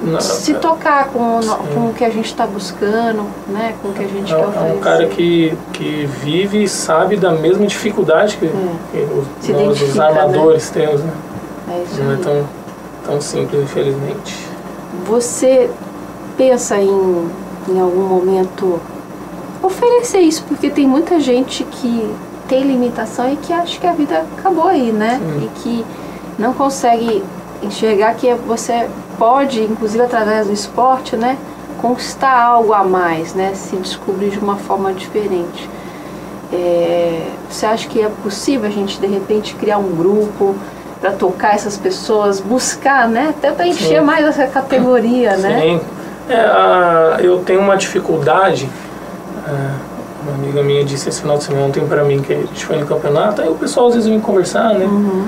[0.00, 1.48] Não, se tocar com, Sim.
[1.74, 3.74] com o que a gente está buscando, né?
[3.82, 4.76] Com o que a gente É, quer um- é oferecer.
[4.76, 9.98] um cara que, que vive e sabe da mesma dificuldade que, que os, nós, os
[9.98, 11.12] armadores temos, né?
[11.70, 12.20] É isso Não é aí.
[12.22, 12.44] tão,
[13.04, 14.46] tão simples, infelizmente.
[15.06, 15.68] Você
[16.36, 17.28] pensa em,
[17.68, 18.80] em algum momento
[19.62, 22.14] oferecer isso, porque tem muita gente que
[22.46, 25.20] tem limitação e que acha que a vida acabou aí, né?
[25.20, 25.44] Sim.
[25.44, 25.86] E que
[26.38, 27.22] não consegue
[27.62, 31.36] enxergar que você pode, inclusive através do esporte, né,
[31.80, 33.52] conquistar algo a mais, né?
[33.54, 35.68] Se descobrir de uma forma diferente.
[36.52, 40.54] É, você acha que é possível a gente de repente criar um grupo
[41.00, 43.28] para tocar essas pessoas, buscar, né?
[43.36, 44.04] Até para encher Sim.
[44.04, 45.60] mais essa categoria, né?
[45.60, 45.80] Sim.
[46.28, 48.68] É, a- eu tenho uma dificuldade.
[49.46, 49.70] é,
[50.26, 52.76] uma amiga minha disse esse final de semana ontem pra mim que a gente foi
[52.76, 54.84] no campeonato, aí o pessoal às vezes vem conversar, né?
[54.84, 55.24] Uhum.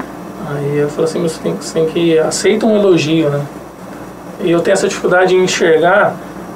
[0.50, 3.40] Aí eu falo assim, você tem, que- você tem que aceitar um elogio, né?
[4.42, 6.14] E eu tenho essa dificuldade em enxergar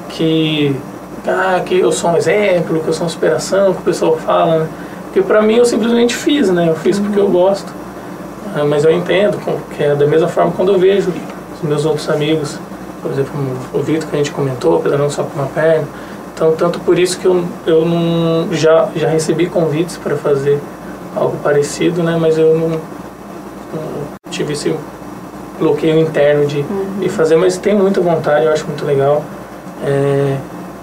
[0.08, 0.74] que,
[1.26, 4.60] ah, que eu sou um exemplo, que eu sou uma inspiração, que o pessoal fala,
[4.60, 4.68] né?
[5.04, 6.68] Porque pra mim eu simplesmente fiz, né?
[6.68, 7.72] Eu fiz porque eu gosto.
[8.54, 9.38] Ah, mas eu entendo
[9.76, 11.12] que é da mesma forma quando eu vejo
[11.54, 12.58] os meus outros amigos,
[13.02, 13.32] por exemplo,
[13.72, 15.86] o Vitor que a gente comentou, pedalando só com uma perna.
[16.34, 20.58] Então, tanto por isso que eu, eu não já, já recebi convites para fazer
[21.14, 22.16] algo parecido, né?
[22.18, 22.80] Mas eu não, não
[24.30, 24.74] tive esse
[25.64, 26.62] bloqueio interno de,
[27.00, 29.22] de fazer, mas tenho muita vontade, eu acho muito legal.
[29.84, 30.36] É,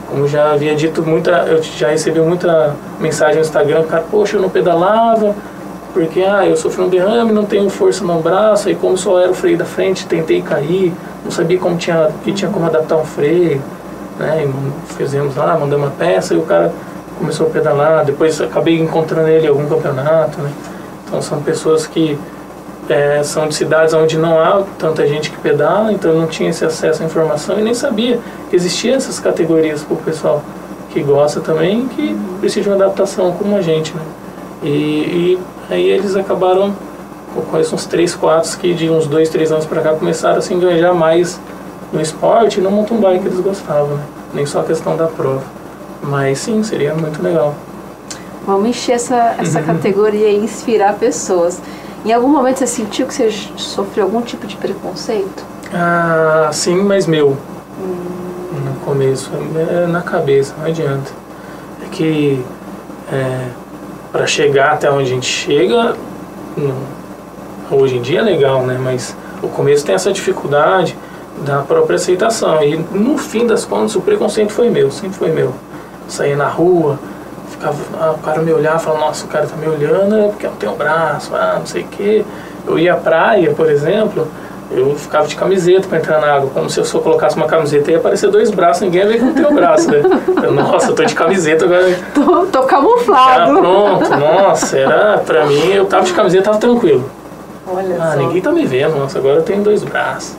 [0.07, 4.41] como já havia dito, muita, eu já recebi muita mensagem no Instagram, cara, poxa, eu
[4.41, 5.33] não pedalava,
[5.93, 9.31] porque ah, eu sofri um derrame, não tenho força no braço, aí como só era
[9.31, 13.05] o freio da frente, tentei cair, não sabia como tinha, que tinha como adaptar um
[13.05, 13.61] freio,
[14.19, 14.45] né?
[14.45, 16.73] E fizemos lá, mandamos uma peça e o cara
[17.17, 20.51] começou a pedalar, depois acabei encontrando ele em algum campeonato, né?
[21.05, 22.17] Então são pessoas que
[22.89, 26.65] é, são de cidades onde não há tanta gente que pedala, então não tinha esse
[26.65, 30.41] acesso à informação e nem sabia que existiam essas categorias para o pessoal
[30.89, 34.01] que gosta também que precisa de uma adaptação como a gente, né?
[34.63, 35.39] E, e
[35.69, 36.75] aí eles acabaram,
[37.35, 40.41] eu conheço uns 3, 4 que de uns 2, 3 anos para cá começaram a
[40.41, 41.39] se engajar mais
[41.93, 44.03] no esporte e no mountain bike que eles gostavam, né?
[44.33, 45.41] Nem só a questão da prova.
[46.03, 47.55] Mas sim, seria muito legal.
[48.45, 49.65] Vamos encher essa, essa Uhum.
[49.77, 51.59] categoria e inspirar pessoas.
[52.03, 55.43] Em algum momento você sentiu que você sofreu algum tipo de preconceito?
[55.73, 57.37] Ah, sim, mas meu.
[57.77, 59.31] No começo,
[59.83, 61.11] é na cabeça, não adianta.
[61.85, 62.43] É que
[63.11, 63.47] é,
[64.11, 65.95] para chegar até onde a gente chega,
[66.57, 68.77] não- hoje em dia é legal, né?
[68.81, 70.97] Mas o começo tem essa dificuldade
[71.45, 72.61] da própria aceitação.
[72.63, 75.53] E no fim das contas, o preconceito foi meu, sempre foi meu.
[76.07, 76.99] Saía na rua,
[77.61, 80.45] ficava, ah, o cara me olhava, falava, nossa, o cara tá me olhando é porque
[80.45, 82.25] eu não tenho braço, ah, não sei o quê.
[82.67, 84.27] Eu ia à praia, por exemplo,
[84.71, 87.91] eu ficava de camiseta para entrar na água, como se eu só colocasse uma camiseta
[87.91, 90.01] ia aparecer dois braços, ninguém ia ver que não tem o braço, né?
[90.43, 91.83] Eu, nossa, eu tô de camiseta agora.
[92.13, 93.57] Tô, tô camuflado.
[93.57, 97.09] Ah, pronto, nossa, era pra mim, eu tava de camiseta, tava tranquilo.
[97.67, 98.17] Olha Ah, só.
[98.19, 100.35] ninguém tá me vendo, nossa, agora eu tenho dois braços.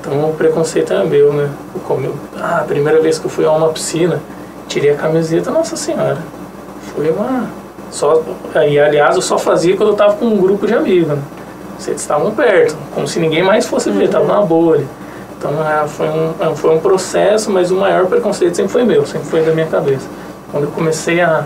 [0.00, 1.48] Então o preconceito é meu, né?
[1.74, 4.20] Eu Ah, a primeira vez que eu fui a uma piscina,
[4.68, 6.18] tirei a camiseta, nossa senhora.
[6.94, 7.48] Foi uma.
[7.90, 8.22] Só...
[8.68, 11.18] E aliás, eu só fazia quando eu tava com um grupo de amigos, né?
[11.78, 14.86] Vocês estavam perto, como se ninguém mais fosse ver, tava numa boa ali.
[15.36, 19.04] Então é, foi, um, é, foi um processo, mas o maior preconceito sempre foi meu,
[19.04, 20.08] sempre foi da minha cabeça.
[20.50, 21.44] Quando eu comecei a,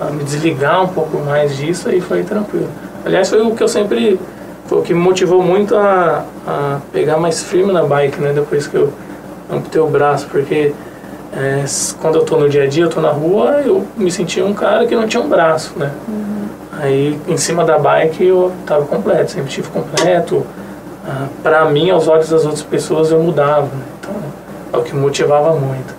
[0.00, 2.68] a me desligar um pouco mais disso, aí foi tranquilo.
[3.04, 4.18] Aliás, foi o que eu sempre.
[4.66, 8.32] Foi o que me motivou muito a, a pegar mais firme na bike, né?
[8.32, 8.92] Depois que eu
[9.50, 10.72] amputei o braço, porque
[11.34, 11.64] é,
[12.00, 14.52] quando eu tô no dia a dia, eu tô na rua, eu me sentia um
[14.54, 15.90] cara que não tinha um braço, né?
[16.80, 20.44] Aí em cima da bike eu tava completo, sempre tive completo.
[21.06, 23.62] Ah, pra mim, aos olhos das outras pessoas, eu mudava.
[23.62, 23.82] Né?
[24.00, 24.14] Então
[24.72, 25.94] é o que motivava muito.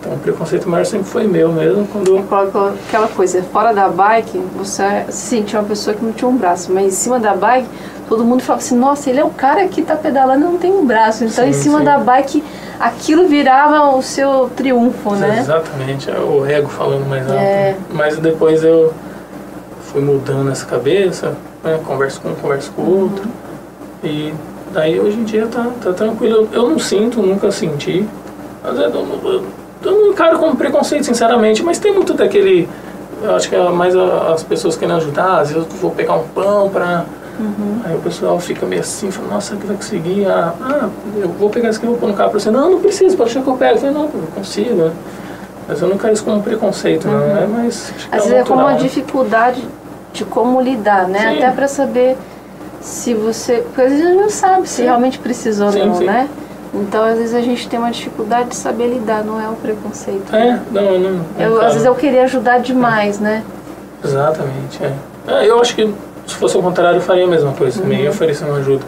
[0.00, 4.38] Então o preconceito maior sempre foi meu mesmo quando Aquela- Aquela coisa, fora da bike,
[4.56, 7.66] você se sentia uma pessoa que não tinha um braço, mas em cima da bike,
[8.08, 10.72] todo mundo falava assim, nossa, ele é o cara que tá pedalando e não tem
[10.72, 11.24] um braço.
[11.24, 11.84] Então Sim, em cima sim.
[11.84, 12.42] da bike,
[12.78, 15.38] aquilo virava o seu triunfo, né?
[15.40, 17.38] Exatamente, é o ego falando mais alto.
[17.38, 17.74] É.
[17.90, 18.92] Mas depois eu
[19.92, 21.78] fui mudando essa cabeça, né?
[21.86, 23.24] converso com um, converso com o outro.
[24.02, 24.34] E
[24.72, 26.48] daí hoje em dia tá, tá tranquilo.
[26.52, 28.06] Eu, eu não sinto, nunca senti.
[28.62, 29.44] Mas eu, não- eu,
[29.82, 32.68] eu não encaro como preconceito, sinceramente, mas tem muito daquele.
[33.22, 36.26] Eu acho que é mais as pessoas querendo ajudar, às vezes eu vou pegar um
[36.28, 36.68] pão
[37.36, 37.90] pra.
[37.90, 40.26] Aí o pessoal fica meio assim, fala, nossa, será que vai conseguir?
[40.26, 42.50] Ah, ah, eu vou pegar isso aqui, eu vou pôr no carro pra você.
[42.50, 43.74] Não, não precisa, pode deixar que eu pego.
[43.74, 44.92] Eu falei, não, eu consigo, né?
[45.66, 47.22] Mas eu não quero isso como preconceito, não.
[47.36, 47.92] É mais.
[47.96, 48.78] acho que Às vezes é como uma né?
[48.78, 49.62] dificuldade
[50.12, 51.18] de como lidar, né?
[51.30, 51.38] Sim.
[51.38, 52.16] Até pra saber
[52.80, 53.62] se você.
[53.62, 54.82] Porque às vezes a gente não sabe se Sim.
[54.84, 56.04] realmente precisa ou não, sim.
[56.04, 56.28] né?
[56.74, 60.34] Então às vezes a gente tem uma dificuldade de saber lidar, não é o preconceito.
[60.34, 61.10] É, não, eu não.
[61.12, 61.66] não Eu, encaro.
[61.66, 63.42] às vezes eu queria ajudar demais, né?
[64.04, 64.92] Exatamente, é.
[65.26, 65.94] É, Eu acho que
[66.26, 68.04] se fosse o contrário, eu faria a mesma coisa também, Uhum.
[68.06, 68.84] eu oferecer uma ajuda.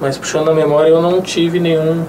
[0.00, 2.04] Mas puxando a memória, eu não tive nenhum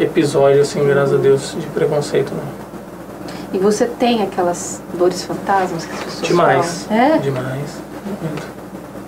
[0.00, 2.68] episódio, assim, graças a Deus, de preconceito, não.
[3.52, 6.86] E você tem aquelas dores fantasmas que as pessoas Demais.
[6.88, 7.02] falam?
[7.04, 7.18] É?
[7.18, 7.76] Demais.
[8.06, 8.46] Muito.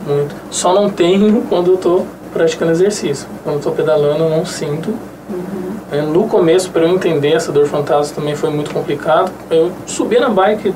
[0.07, 0.35] Muito.
[0.51, 3.27] Só não tenho quando eu tô praticando exercício.
[3.45, 4.89] Quando eu tô pedalando, eu não sinto.
[5.29, 5.71] Uhum.
[5.93, 9.31] É, No começo, para eu entender essa dor fantasma também foi muito complicado.
[9.51, 10.75] Eu subi na bike,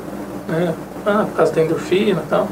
[0.49, 0.75] né,
[1.07, 2.49] ah, por causa da endorfina e tal.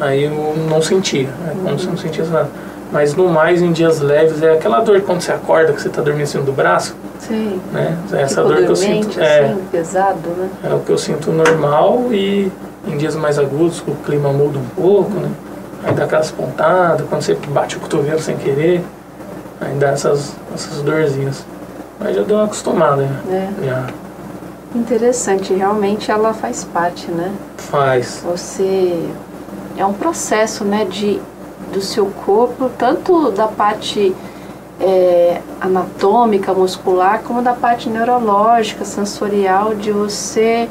[0.00, 2.48] Aí eu não sentia, né, como se eu não sentisse nada.
[2.90, 6.00] Mas no mais, em dias leves, é aquela dor quando você acorda, que você tá
[6.00, 7.60] dormindo em cima do braço, Sim.
[7.70, 7.98] né?
[8.12, 9.20] É essa tipo dor que eu sinto.
[9.20, 10.48] É, assim, pesado, né?
[10.64, 12.50] é o que eu sinto normal e
[12.86, 15.30] em dias mais agudos, que o clima muda um pouco, né?
[15.84, 18.82] Aí dá aquelas pontadas, quando você bate o cotovelo sem querer,
[19.60, 21.44] aí dá essas, essas dorzinhas.
[22.00, 23.52] Mas já deu uma acostumada, né?
[23.62, 23.66] É.
[23.66, 23.86] Já
[24.74, 27.32] Interessante, realmente ela faz parte, né?
[27.56, 28.22] faz.
[28.24, 29.08] Você
[29.78, 31.20] é um processo, né, de
[31.72, 34.14] do seu corpo, tanto da parte
[34.80, 40.68] é, anatômica, muscular, como da parte neurológica, sensorial, de você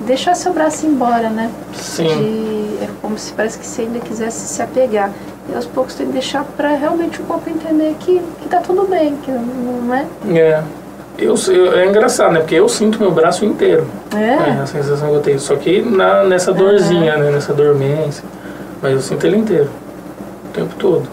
[0.00, 1.50] deixar seu braço embora, né?
[1.74, 2.06] Sim.
[2.06, 5.10] De, é como se parece que você ainda quisesse se apegar.
[5.50, 8.86] E aos poucos tem que deixar para realmente o corpo entender que, que tá tudo
[8.88, 10.04] bem, que não é.
[10.36, 10.62] É.
[11.16, 12.40] Eu, eu- é engraçado, né?
[12.40, 13.86] Porque eu sinto meu braço inteiro.
[14.14, 15.40] É, É, a sensação que eu tenho.
[15.40, 17.30] Só que na, nessa dorzinha, né?
[17.30, 18.22] Nessa dormência.
[18.82, 19.70] Mas eu sinto ele inteiro.
[20.46, 21.08] O tempo todo.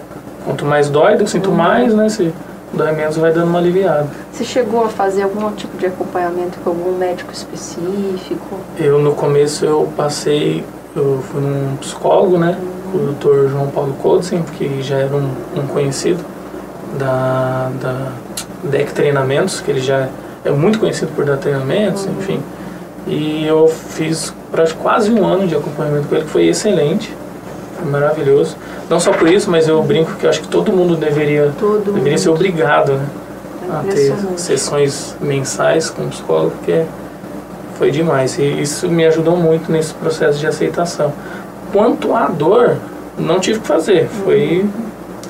[0.45, 2.09] Quanto mais dói, eu sinto mais, né?
[2.09, 2.33] Se
[2.73, 4.07] dói menos, vai dando uma aliviada.
[4.31, 8.59] você chegou a fazer algum tipo de acompanhamento com algum médico específico?
[8.77, 10.63] Eu, no começo, eu passei...
[10.95, 12.57] Eu fui num psicólogo, né?
[12.91, 13.49] Com o Dr.
[13.49, 16.23] João Paulo Kodzen, que já era um, um conhecido
[16.99, 18.11] da, da
[18.63, 20.07] DEC Treinamentos, que ele já
[20.45, 22.41] é muito conhecido por dar treinamentos, enfim.
[23.07, 24.33] E eu fiz
[24.81, 27.13] quase um ano de acompanhamento com ele, que foi excelente,
[27.85, 28.55] maravilhoso.
[28.89, 31.85] Não só por isso, mas eu brinco que eu acho que todo mundo deveria, Todo
[31.85, 32.19] deveria mundo.
[32.19, 33.05] ser obrigado né,
[33.69, 36.83] É a ter sessões mensais com o psicólogo, porque
[37.77, 38.37] foi demais.
[38.37, 41.11] E isso me ajudou muito nesse processo de aceitação.
[41.71, 42.77] Quanto à dor,
[43.17, 44.65] não tive que fazer, foi,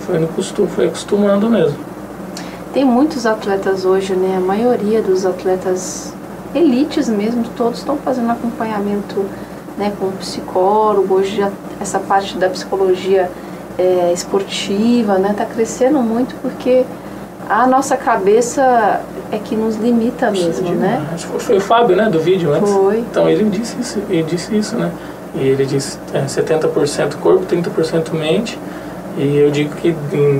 [0.01, 1.77] foi no costume, foi acostumando mesmo.
[2.73, 4.35] Tem muitos atletas hoje, né?
[4.37, 6.11] A maioria dos atletas
[6.55, 9.25] elites mesmo, todos estão fazendo acompanhamento
[9.77, 11.15] né, com psicólogo.
[11.15, 11.49] Hoje já
[11.81, 13.29] essa parte da psicologia
[13.77, 15.33] é, esportiva, né?
[15.35, 16.85] Tá crescendo muito porque
[17.49, 19.01] a nossa cabeça
[19.31, 21.05] é que nos limita mesmo, né?
[21.17, 22.71] Foi- Foi o Fábio, né, do vídeo antes.
[22.71, 22.99] Foi.
[22.99, 24.91] Então ele disse isso, ele disse isso, né?
[25.35, 28.57] E ele disse é, 70% corpo, 30% mente.
[29.17, 29.95] E eu digo que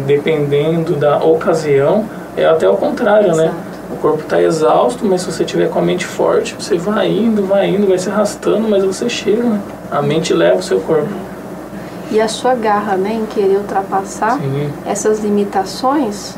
[0.06, 2.06] dependendo da ocasião,
[2.38, 3.52] é até o contrário, né?
[3.92, 7.46] O corpo está exausto, mas se você tiver com a mente forte, você vai indo,
[7.46, 9.62] vai indo, vai se arrastando, mas você chega, né?
[9.92, 11.10] A mente leva o seu corpo.
[12.12, 14.70] E a sua garra, né, em querer ultrapassar Sim.
[14.86, 16.36] essas limitações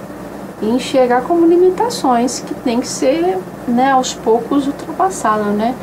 [0.62, 3.38] e enxergar como limitações que tem que ser,
[3.68, 5.76] né, aos poucos ultrapassadas, né?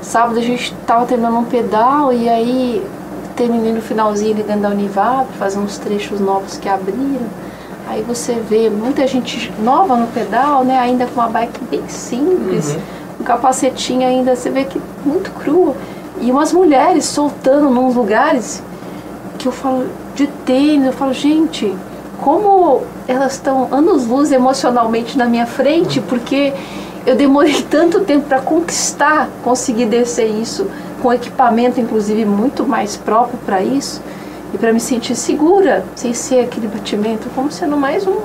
[0.00, 2.86] Sábado a gente tava terminando um pedal e aí
[3.36, 7.26] terminei no finalzinho ligando da Univap, fazer uns trechos novos que abriram.
[7.86, 12.74] Aí você vê muita gente nova no pedal, né, ainda com uma bike bem simples,
[12.74, 12.80] Uhum.
[13.20, 15.74] um capacetinho ainda, você vê que muito crua.
[16.20, 18.62] E umas mulheres soltando nos lugares
[19.38, 21.74] que eu falo de tênis, eu falo, gente,
[22.22, 26.52] como elas estão anos-luz emocionalmente na minha frente, porque
[27.04, 30.66] eu demorei tanto tempo para conquistar, conseguir descer isso,
[31.02, 34.00] com equipamento, inclusive, muito mais próprio para isso,
[34.54, 38.20] e para me sentir segura, sem ser aquele batimento, como sendo mais um.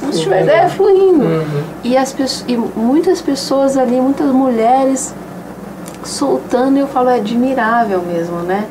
[0.00, 1.24] Como se estivesse é, fluindo.
[1.24, 1.62] Uhum.
[1.84, 2.14] E, as
[2.48, 5.14] e muitas pessoas ali, muitas mulheres
[6.02, 8.66] soltando, e eu falo, é admirável mesmo, né?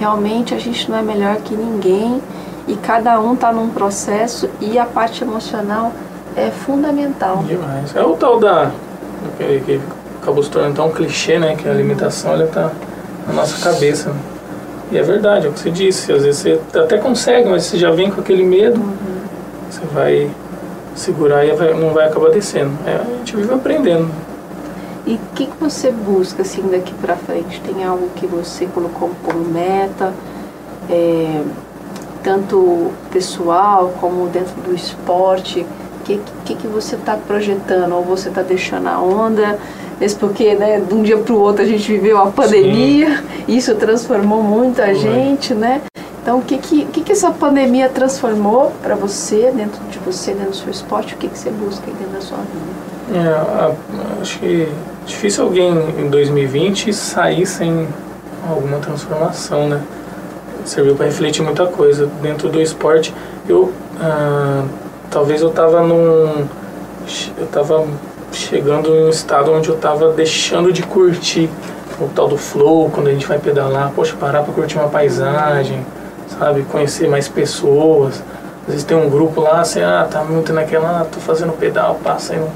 [0.00, 2.20] Realmente a gente não é melhor que ninguém
[2.66, 5.92] e cada um está num processo e a parte emocional
[6.36, 7.44] é fundamental.
[7.46, 7.94] Demais.
[7.94, 8.72] É o tal da.
[9.36, 9.80] que, que
[10.20, 11.54] acabou se tornando tão clichê, né?
[11.54, 12.72] Que a limitação ela tá
[13.28, 14.10] na nossa cabeça.
[14.10, 14.37] Né?
[14.90, 16.12] E é verdade, é o que você disse.
[16.12, 18.80] Às vezes você até consegue, mas você já vem com aquele medo,
[19.70, 20.30] você vai
[20.94, 22.72] segurar e não vai acabar descendo.
[22.86, 24.10] É, a gente vive aprendendo.
[25.06, 27.60] E o que, que você busca assim daqui para frente?
[27.60, 30.12] Tem algo que você colocou como meta,
[30.90, 31.42] é,
[32.22, 35.60] tanto pessoal como dentro do esporte?
[36.00, 37.94] O que, que, que você está projetando?
[37.94, 39.58] Ou você está deixando a onda?
[40.00, 43.74] Mesmo porque né, de um dia para o outro a gente viveu a pandemia, isso
[43.74, 44.94] transformou muito a Foi.
[44.94, 45.82] gente, né?
[46.22, 50.50] Então, o que, que, que, que essa pandemia transformou para você, dentro de você, dentro
[50.50, 51.14] do seu esporte?
[51.14, 53.18] O que, que você busca aí dentro da sua vida?
[53.18, 53.72] É, a-
[54.20, 54.68] acho que
[55.06, 57.88] difícil alguém em 2020 sair sem
[58.48, 59.80] alguma transformação, né?
[60.66, 63.14] Serviu para refletir muita coisa dentro do esporte.
[63.48, 64.64] Eu ah,
[65.10, 66.44] talvez eu tava num
[67.38, 67.86] eu tava
[68.32, 71.48] chegando em um estado onde eu tava deixando de curtir
[72.00, 75.84] o tal do flow, quando a gente vai pedalar, poxa, parar para curtir uma paisagem,
[76.38, 78.22] sabe, conhecer mais pessoas.
[78.66, 81.98] Às vezes tem um grupo lá, você, ah, tá muito naquela, ah, tô fazendo pedal,
[82.04, 82.48] passa aí, não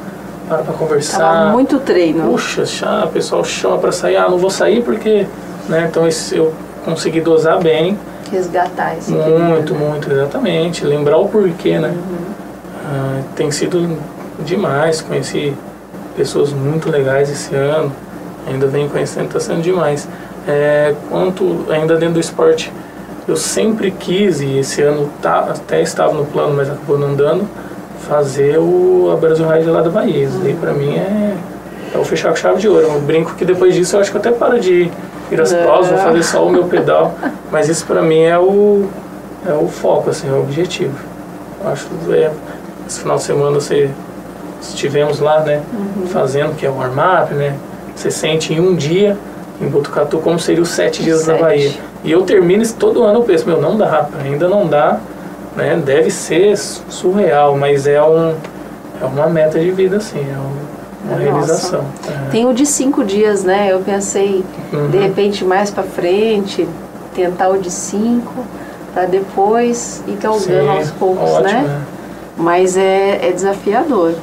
[0.48, 1.18] para pra conversar.
[1.18, 2.30] Tava muito treino.
[2.30, 5.26] Puxa, chá, o pessoal chama para sair, ah, não vou sair porque,
[5.68, 6.52] né, então esse, eu
[6.84, 7.98] consegui dosar bem,
[8.30, 9.88] resgatar esse muito, equilíbrio, né?
[9.88, 11.88] muito, exatamente, lembrar o porquê, né.
[11.88, 12.32] Uhum.
[12.84, 13.96] Ah, tem sido
[14.42, 15.54] demais, conheci
[16.16, 17.92] pessoas muito legais esse ano,
[18.46, 20.08] ainda venho conhecendo, está sendo demais.
[20.46, 22.72] É, quanto ainda dentro do esporte,
[23.26, 27.48] eu sempre quis, e esse ano tá, até estava no plano, mas acabou não dando,
[28.08, 30.24] fazer o a Brasil Ride lá da Bahia.
[30.24, 31.36] Isso daí pra mim é,
[31.94, 32.82] é o fechar com chave de ouro.
[32.82, 34.90] Eu brinco que depois disso eu acho que eu até paro de
[35.30, 35.62] ir às Não.
[35.62, 37.14] provas, vou fazer só o meu pedal,
[37.50, 38.88] mas isso pra mim é o,
[39.46, 40.98] é o foco, assim, é o objetivo.
[41.62, 42.32] Eu acho que é,
[42.88, 43.88] esse final de semana você
[44.68, 45.60] estivemos lá, né,
[46.06, 47.54] fazendo, que é o warm-up, né,
[47.94, 49.16] você sente em um dia
[49.60, 51.40] em Botucatu como seria os sete dias da Sete.
[51.42, 51.72] Bahia.
[52.04, 54.98] E eu termino isso todo ano, eu penso, meu, não dá, ainda não dá,
[55.56, 58.34] né, deve ser surreal, mas é, um,
[59.00, 60.72] é uma meta de vida, assim, é um-
[61.04, 61.22] uma Nossa.
[61.30, 61.84] realização.
[62.08, 62.30] É.
[62.30, 63.68] Tem o de cinco dias, né?
[63.72, 64.88] Eu pensei, Uhum.
[64.88, 66.66] de repente, mais pra frente,
[67.12, 68.32] tentar o de cinco,
[68.94, 71.80] pra depois ir galgando Sim, aos poucos, ótimo, né?
[72.36, 74.14] Mas é, é desafiador.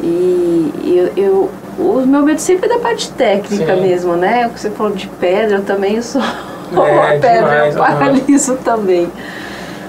[0.00, 3.80] E eu, eu- o meu medo sempre é da parte técnica Sim.
[3.82, 4.46] mesmo, né?
[4.46, 6.20] O que você falou de pedra, eu também sou
[6.76, 9.08] É, pedra, demais, eu paraliso também.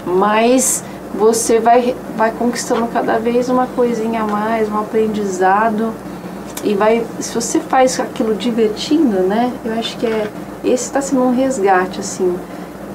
[0.06, 0.84] Mas
[1.14, 5.92] você vai, vai conquistando cada vez uma coisinha a mais, um aprendizado.
[6.64, 9.52] E vai, se você faz aquilo divertindo, né?
[9.66, 10.28] Eu acho que é
[10.64, 12.36] esse está sendo um resgate assim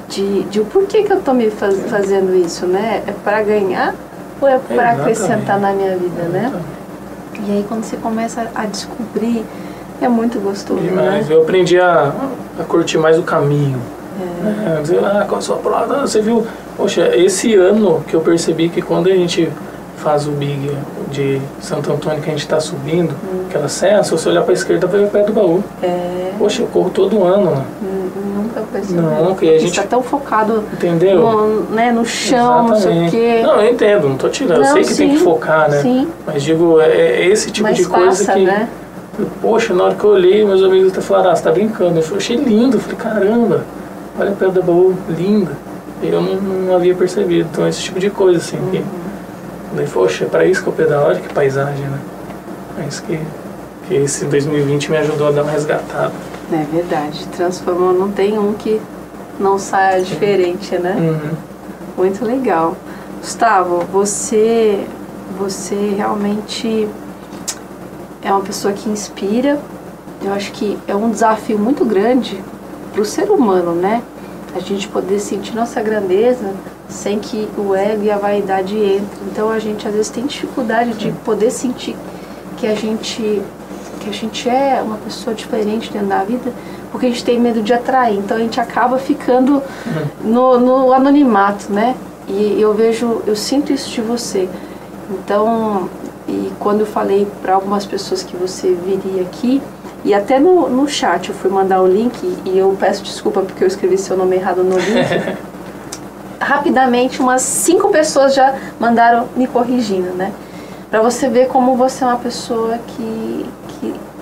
[0.08, 3.02] de, de o porquê que eu tô me faz, fazendo isso, né?
[3.06, 3.94] É para ganhar
[4.40, 5.00] ou é para Exatamente.
[5.00, 6.52] acrescentar na minha vida, né?
[7.46, 9.44] E aí quando você começa a descobrir,
[10.00, 11.28] é muito gostoso, Demais.
[11.28, 11.34] né?
[11.34, 12.12] Eu aprendi a,
[12.58, 13.78] a curtir mais o caminho.
[14.78, 15.96] É, dizer, ah, qual a sua prova?
[16.02, 16.46] Ah, Você viu?
[16.76, 19.50] Poxa, esse ano que eu percebi que quando a gente
[19.96, 20.70] faz o Big
[21.10, 23.14] de Santo Antônio, que a gente está subindo,
[23.48, 25.64] aquela serra, se você olhar para a esquerda, vai ver o pé do baú.
[25.82, 27.64] É, Poxa, eu corro todo ano lá.
[27.82, 27.93] hum,
[28.80, 29.22] nunca percebi.
[29.28, 31.18] Não, que a gente- está tão focado Entendeu?
[31.20, 33.10] no, né, no chão, não sei o Exatamente.
[33.10, 33.40] quê.
[33.42, 34.58] Não, eu entendo, não tô tirando.
[34.58, 35.80] eu sei que tem que sim, focar, né?
[35.82, 38.44] Sim, Mas digo, é, é esse tipo mas de coisa passa, que.
[38.44, 38.68] né?
[39.40, 41.98] Poxa, na hora que eu olhei, meus amigos até falaram, ah, você tá brincando.
[41.98, 42.76] Eu falei, achei lindo.
[42.76, 43.64] Eu falei, caramba,
[44.18, 45.52] olha a pedra da baú, linda.
[46.02, 47.48] eu não, não havia percebido.
[47.52, 48.56] Então, esse tipo de coisa, assim.
[48.58, 48.70] Uhum.
[48.72, 48.84] Que,
[49.76, 51.98] daí, poxa, é pra isso que eu pedalo, olha que paisagem, né?
[52.82, 53.20] É isso que,
[53.86, 56.10] que esse 2020 me ajudou a dar uma resgatada.
[56.52, 57.26] É verdade.
[57.28, 58.80] Transformou, não tem um que
[59.38, 60.96] não saia diferente, né?
[60.98, 61.36] Uhum.
[61.96, 62.76] Muito legal.
[63.20, 64.84] Gustavo, você,
[65.38, 66.88] você realmente
[68.22, 69.58] é uma pessoa que inspira.
[70.22, 72.42] Eu acho que é um desafio muito grande
[72.92, 74.02] para o ser humano, né?
[74.54, 76.54] A gente poder sentir nossa grandeza
[76.88, 79.08] sem que o ego e a vaidade entrem.
[79.30, 81.96] Então a gente às vezes tem dificuldade de poder sentir
[82.56, 83.42] que a gente
[84.04, 86.52] que a gente é uma pessoa diferente dentro da vida,
[86.92, 88.18] porque a gente tem medo de atrair.
[88.18, 89.62] Então a gente acaba ficando
[90.22, 91.96] no, no anonimato, né?
[92.28, 94.48] E eu vejo, eu sinto isso de você.
[95.10, 95.88] Então,
[96.28, 99.62] e quando eu falei para algumas pessoas que você viria aqui,
[100.04, 103.64] e até no, no chat eu fui mandar o link, e eu peço desculpa porque
[103.64, 105.36] eu escrevi seu nome errado no link.
[106.38, 110.30] Rapidamente, umas cinco pessoas já mandaram me corrigindo, né?
[110.90, 113.63] Para você ver como você é uma pessoa que que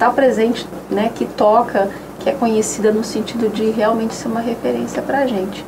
[0.03, 1.13] está presente, né?
[1.15, 1.89] Que toca,
[2.19, 5.65] que é conhecida no sentido de realmente ser uma referência para a gente.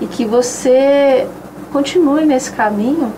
[0.00, 1.28] E que você
[1.72, 3.12] continue nesse caminho,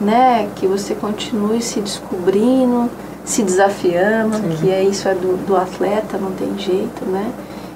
[0.00, 0.48] né?
[0.56, 2.90] Que você continue se descobrindo,
[3.24, 4.56] se desafiando, Sim.
[4.60, 7.30] que é isso é do, do atleta, não tem jeito, né?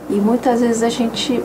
[0.08, 1.40] E muitas vezes a gente,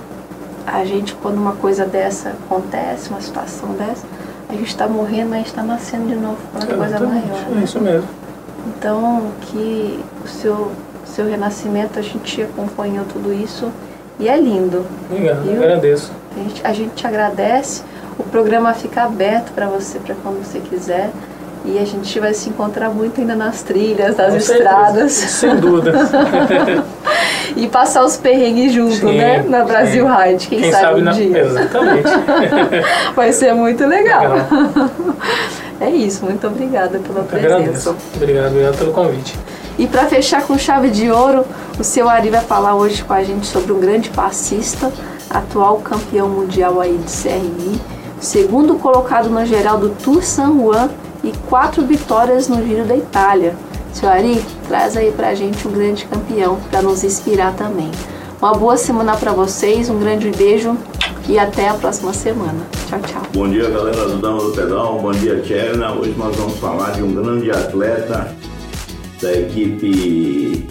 [0.65, 4.07] a gente quando uma coisa dessa acontece, uma situação dessa,
[4.49, 7.27] a gente está morrendo, mas a gente está nascendo de novo para uma coisa Exatamente,
[7.27, 7.45] maior.
[7.51, 7.63] É né?
[7.63, 8.07] isso mesmo.
[8.67, 10.71] Então, que o seu,
[11.05, 13.71] seu renascimento, a gente acompanhou tudo isso
[14.19, 14.85] e é lindo.
[15.09, 15.63] Obrigado, Viu?
[15.63, 16.11] agradeço.
[16.35, 17.83] A gente, a gente te agradece.
[18.17, 21.11] O programa fica aberto para você, para quando você quiser.
[21.65, 25.11] E a gente vai se encontrar muito ainda nas trilhas, nas Com certeza, estradas.
[25.11, 25.93] Sem dúvida.
[27.57, 29.43] e passar os perrengues junto, Sim, né?
[29.47, 30.15] Na Brasil sim.
[30.15, 30.47] Ride.
[30.47, 31.11] Quem, Quem sabe, sabe um na...
[31.11, 31.39] dia.
[31.39, 32.09] Exatamente.
[33.15, 34.33] Vai ser muito legal.
[34.33, 34.89] Legal.
[35.81, 36.23] É isso.
[36.23, 37.55] Muito obrigada pela presença.
[37.55, 37.95] agradeço.
[38.15, 39.35] Obrigado, obrigado pelo convite.
[39.77, 41.45] E para fechar com chave de ouro,
[41.77, 44.91] o seu Ari vai falar hoje com a gente sobre um grande passista,
[45.29, 47.81] atual campeão mundial aí de CRI,
[48.21, 50.89] segundo colocado na geral do Tour San Juan
[51.23, 53.55] e quatro vitórias no Giro da Itália.
[53.91, 57.91] Seu Ari, traz aí pra gente um grande campeão para nos inspirar também.
[58.41, 60.77] Uma boa semana para vocês, um grande beijo
[61.27, 62.65] e até a próxima semana.
[62.87, 63.21] Tchau, tchau.
[63.33, 64.99] Bom dia, galera do Dama do Pedal.
[64.99, 65.93] Bom dia, Tcherna.
[65.93, 68.35] Hoje nós vamos falar de um grande atleta
[69.21, 70.65] da equipe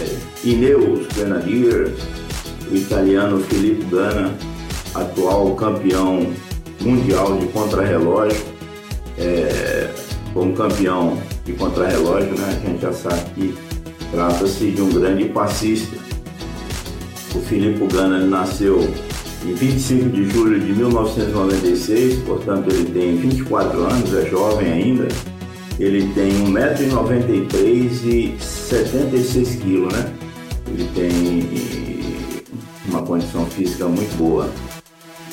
[0.00, 1.92] eh, Ineos Grenadiers,
[2.70, 4.34] o italiano Filippo Ganna,
[4.94, 6.26] atual campeão
[6.80, 8.52] mundial de contrarrelógio.
[9.18, 9.90] É,
[10.32, 13.54] como campeão de contrarrelógio, né, a gente já sabe que
[14.10, 15.96] trata-se de um grande passista.
[17.34, 18.88] O Filippo Ganna nasceu
[19.44, 25.08] em 25 de julho de 1996, portanto ele tem 24 anos, é jovem ainda.
[25.82, 30.12] Ele tem 1,93m e 76 kg, né?
[30.68, 32.44] Ele tem
[32.88, 34.48] uma condição física muito boa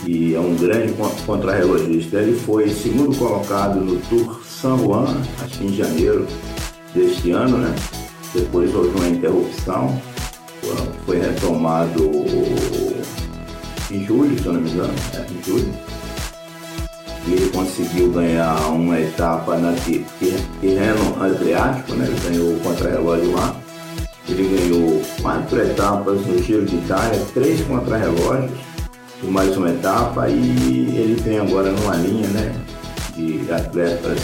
[0.08, 2.18] e é um grande con- contrarrelogista.
[2.18, 6.26] Ele foi segundo colocado no Tour San Juan, acho que em janeiro
[6.96, 7.76] deste ano, né?
[8.34, 10.02] Depois houve uma interrupção,
[11.06, 12.10] foi retomado
[13.92, 15.72] em julho, se eu não me engano, é, em julho.
[17.32, 22.06] Ele conseguiu ganhar uma etapa na Ti- Ti- Tirreno Adriático, né?
[22.08, 23.56] Ele ganhou o contrarrelógio lá.
[24.28, 28.52] Ele ganhou quatro etapas no Giro de Itália, três contrarrelógios
[29.24, 30.28] e mais uma etapa.
[30.30, 30.34] E
[30.96, 32.56] ele vem agora numa linha, né?
[33.16, 34.20] De atletas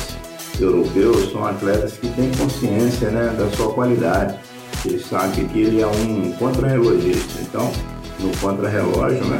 [0.59, 3.35] europeus, são atletas que têm consciência, né?
[3.37, 4.35] Da sua qualidade.
[4.83, 7.41] Ele sabe que ele é um contrarrelogista.
[7.41, 7.71] Então,
[8.19, 9.39] no contrarrelógio, né?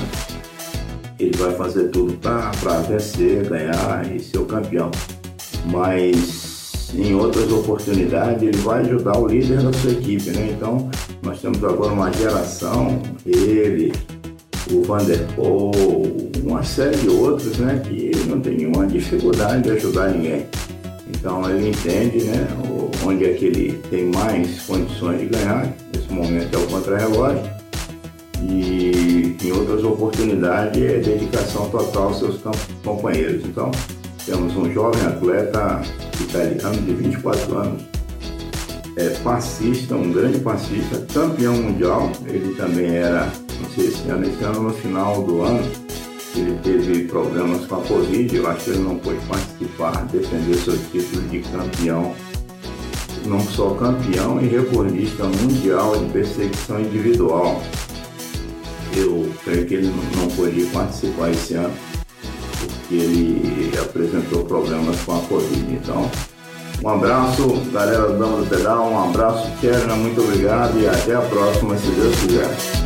[1.20, 4.92] Ele vai fazer tudo para vencer, ganhar e ser o campeão.
[5.72, 10.54] Mas em outras oportunidades ele vai ajudar o líder da sua equipe, né?
[10.56, 10.90] Então
[11.24, 13.94] nós temos agora uma geração, ele,
[14.72, 15.72] o Van der Poel,
[16.44, 17.82] uma série de outros, né?
[17.86, 20.46] Que não tem nenhuma dificuldade de ajudar ninguém.
[21.10, 22.48] Então ele entende, né?
[23.06, 25.72] Onde é que ele tem mais condições de ganhar.
[25.94, 27.55] Nesse momento é o contrarrelógio
[28.50, 32.42] e em outras oportunidades é dedicação total aos seus
[32.84, 33.44] companheiros.
[33.46, 33.72] Então,
[34.26, 35.82] temos um jovem atleta
[36.20, 37.84] italiano de 24 anos,
[38.98, 42.12] é passista, um grande passista, campeão mundial.
[42.26, 43.32] Ele também era,
[43.62, 45.64] não sei esse ano, esse ano no final do ano,
[46.36, 50.78] ele teve problemas com a Covid, eu acho que ele não pôde participar, defender seu
[50.92, 52.14] título de campeão
[53.26, 57.62] não só campeão e recordista mundial de perseguição individual.
[58.96, 61.74] Eu creio que ele não- pôde participar esse ano,
[62.88, 65.74] que ele apresentou problemas com a Covid.
[65.74, 66.10] Então,
[66.84, 71.22] um abraço, galera do Dama do Pedal, um abraço, Tcherna, muito obrigado e até a
[71.22, 72.85] próxima, se Deus quiser.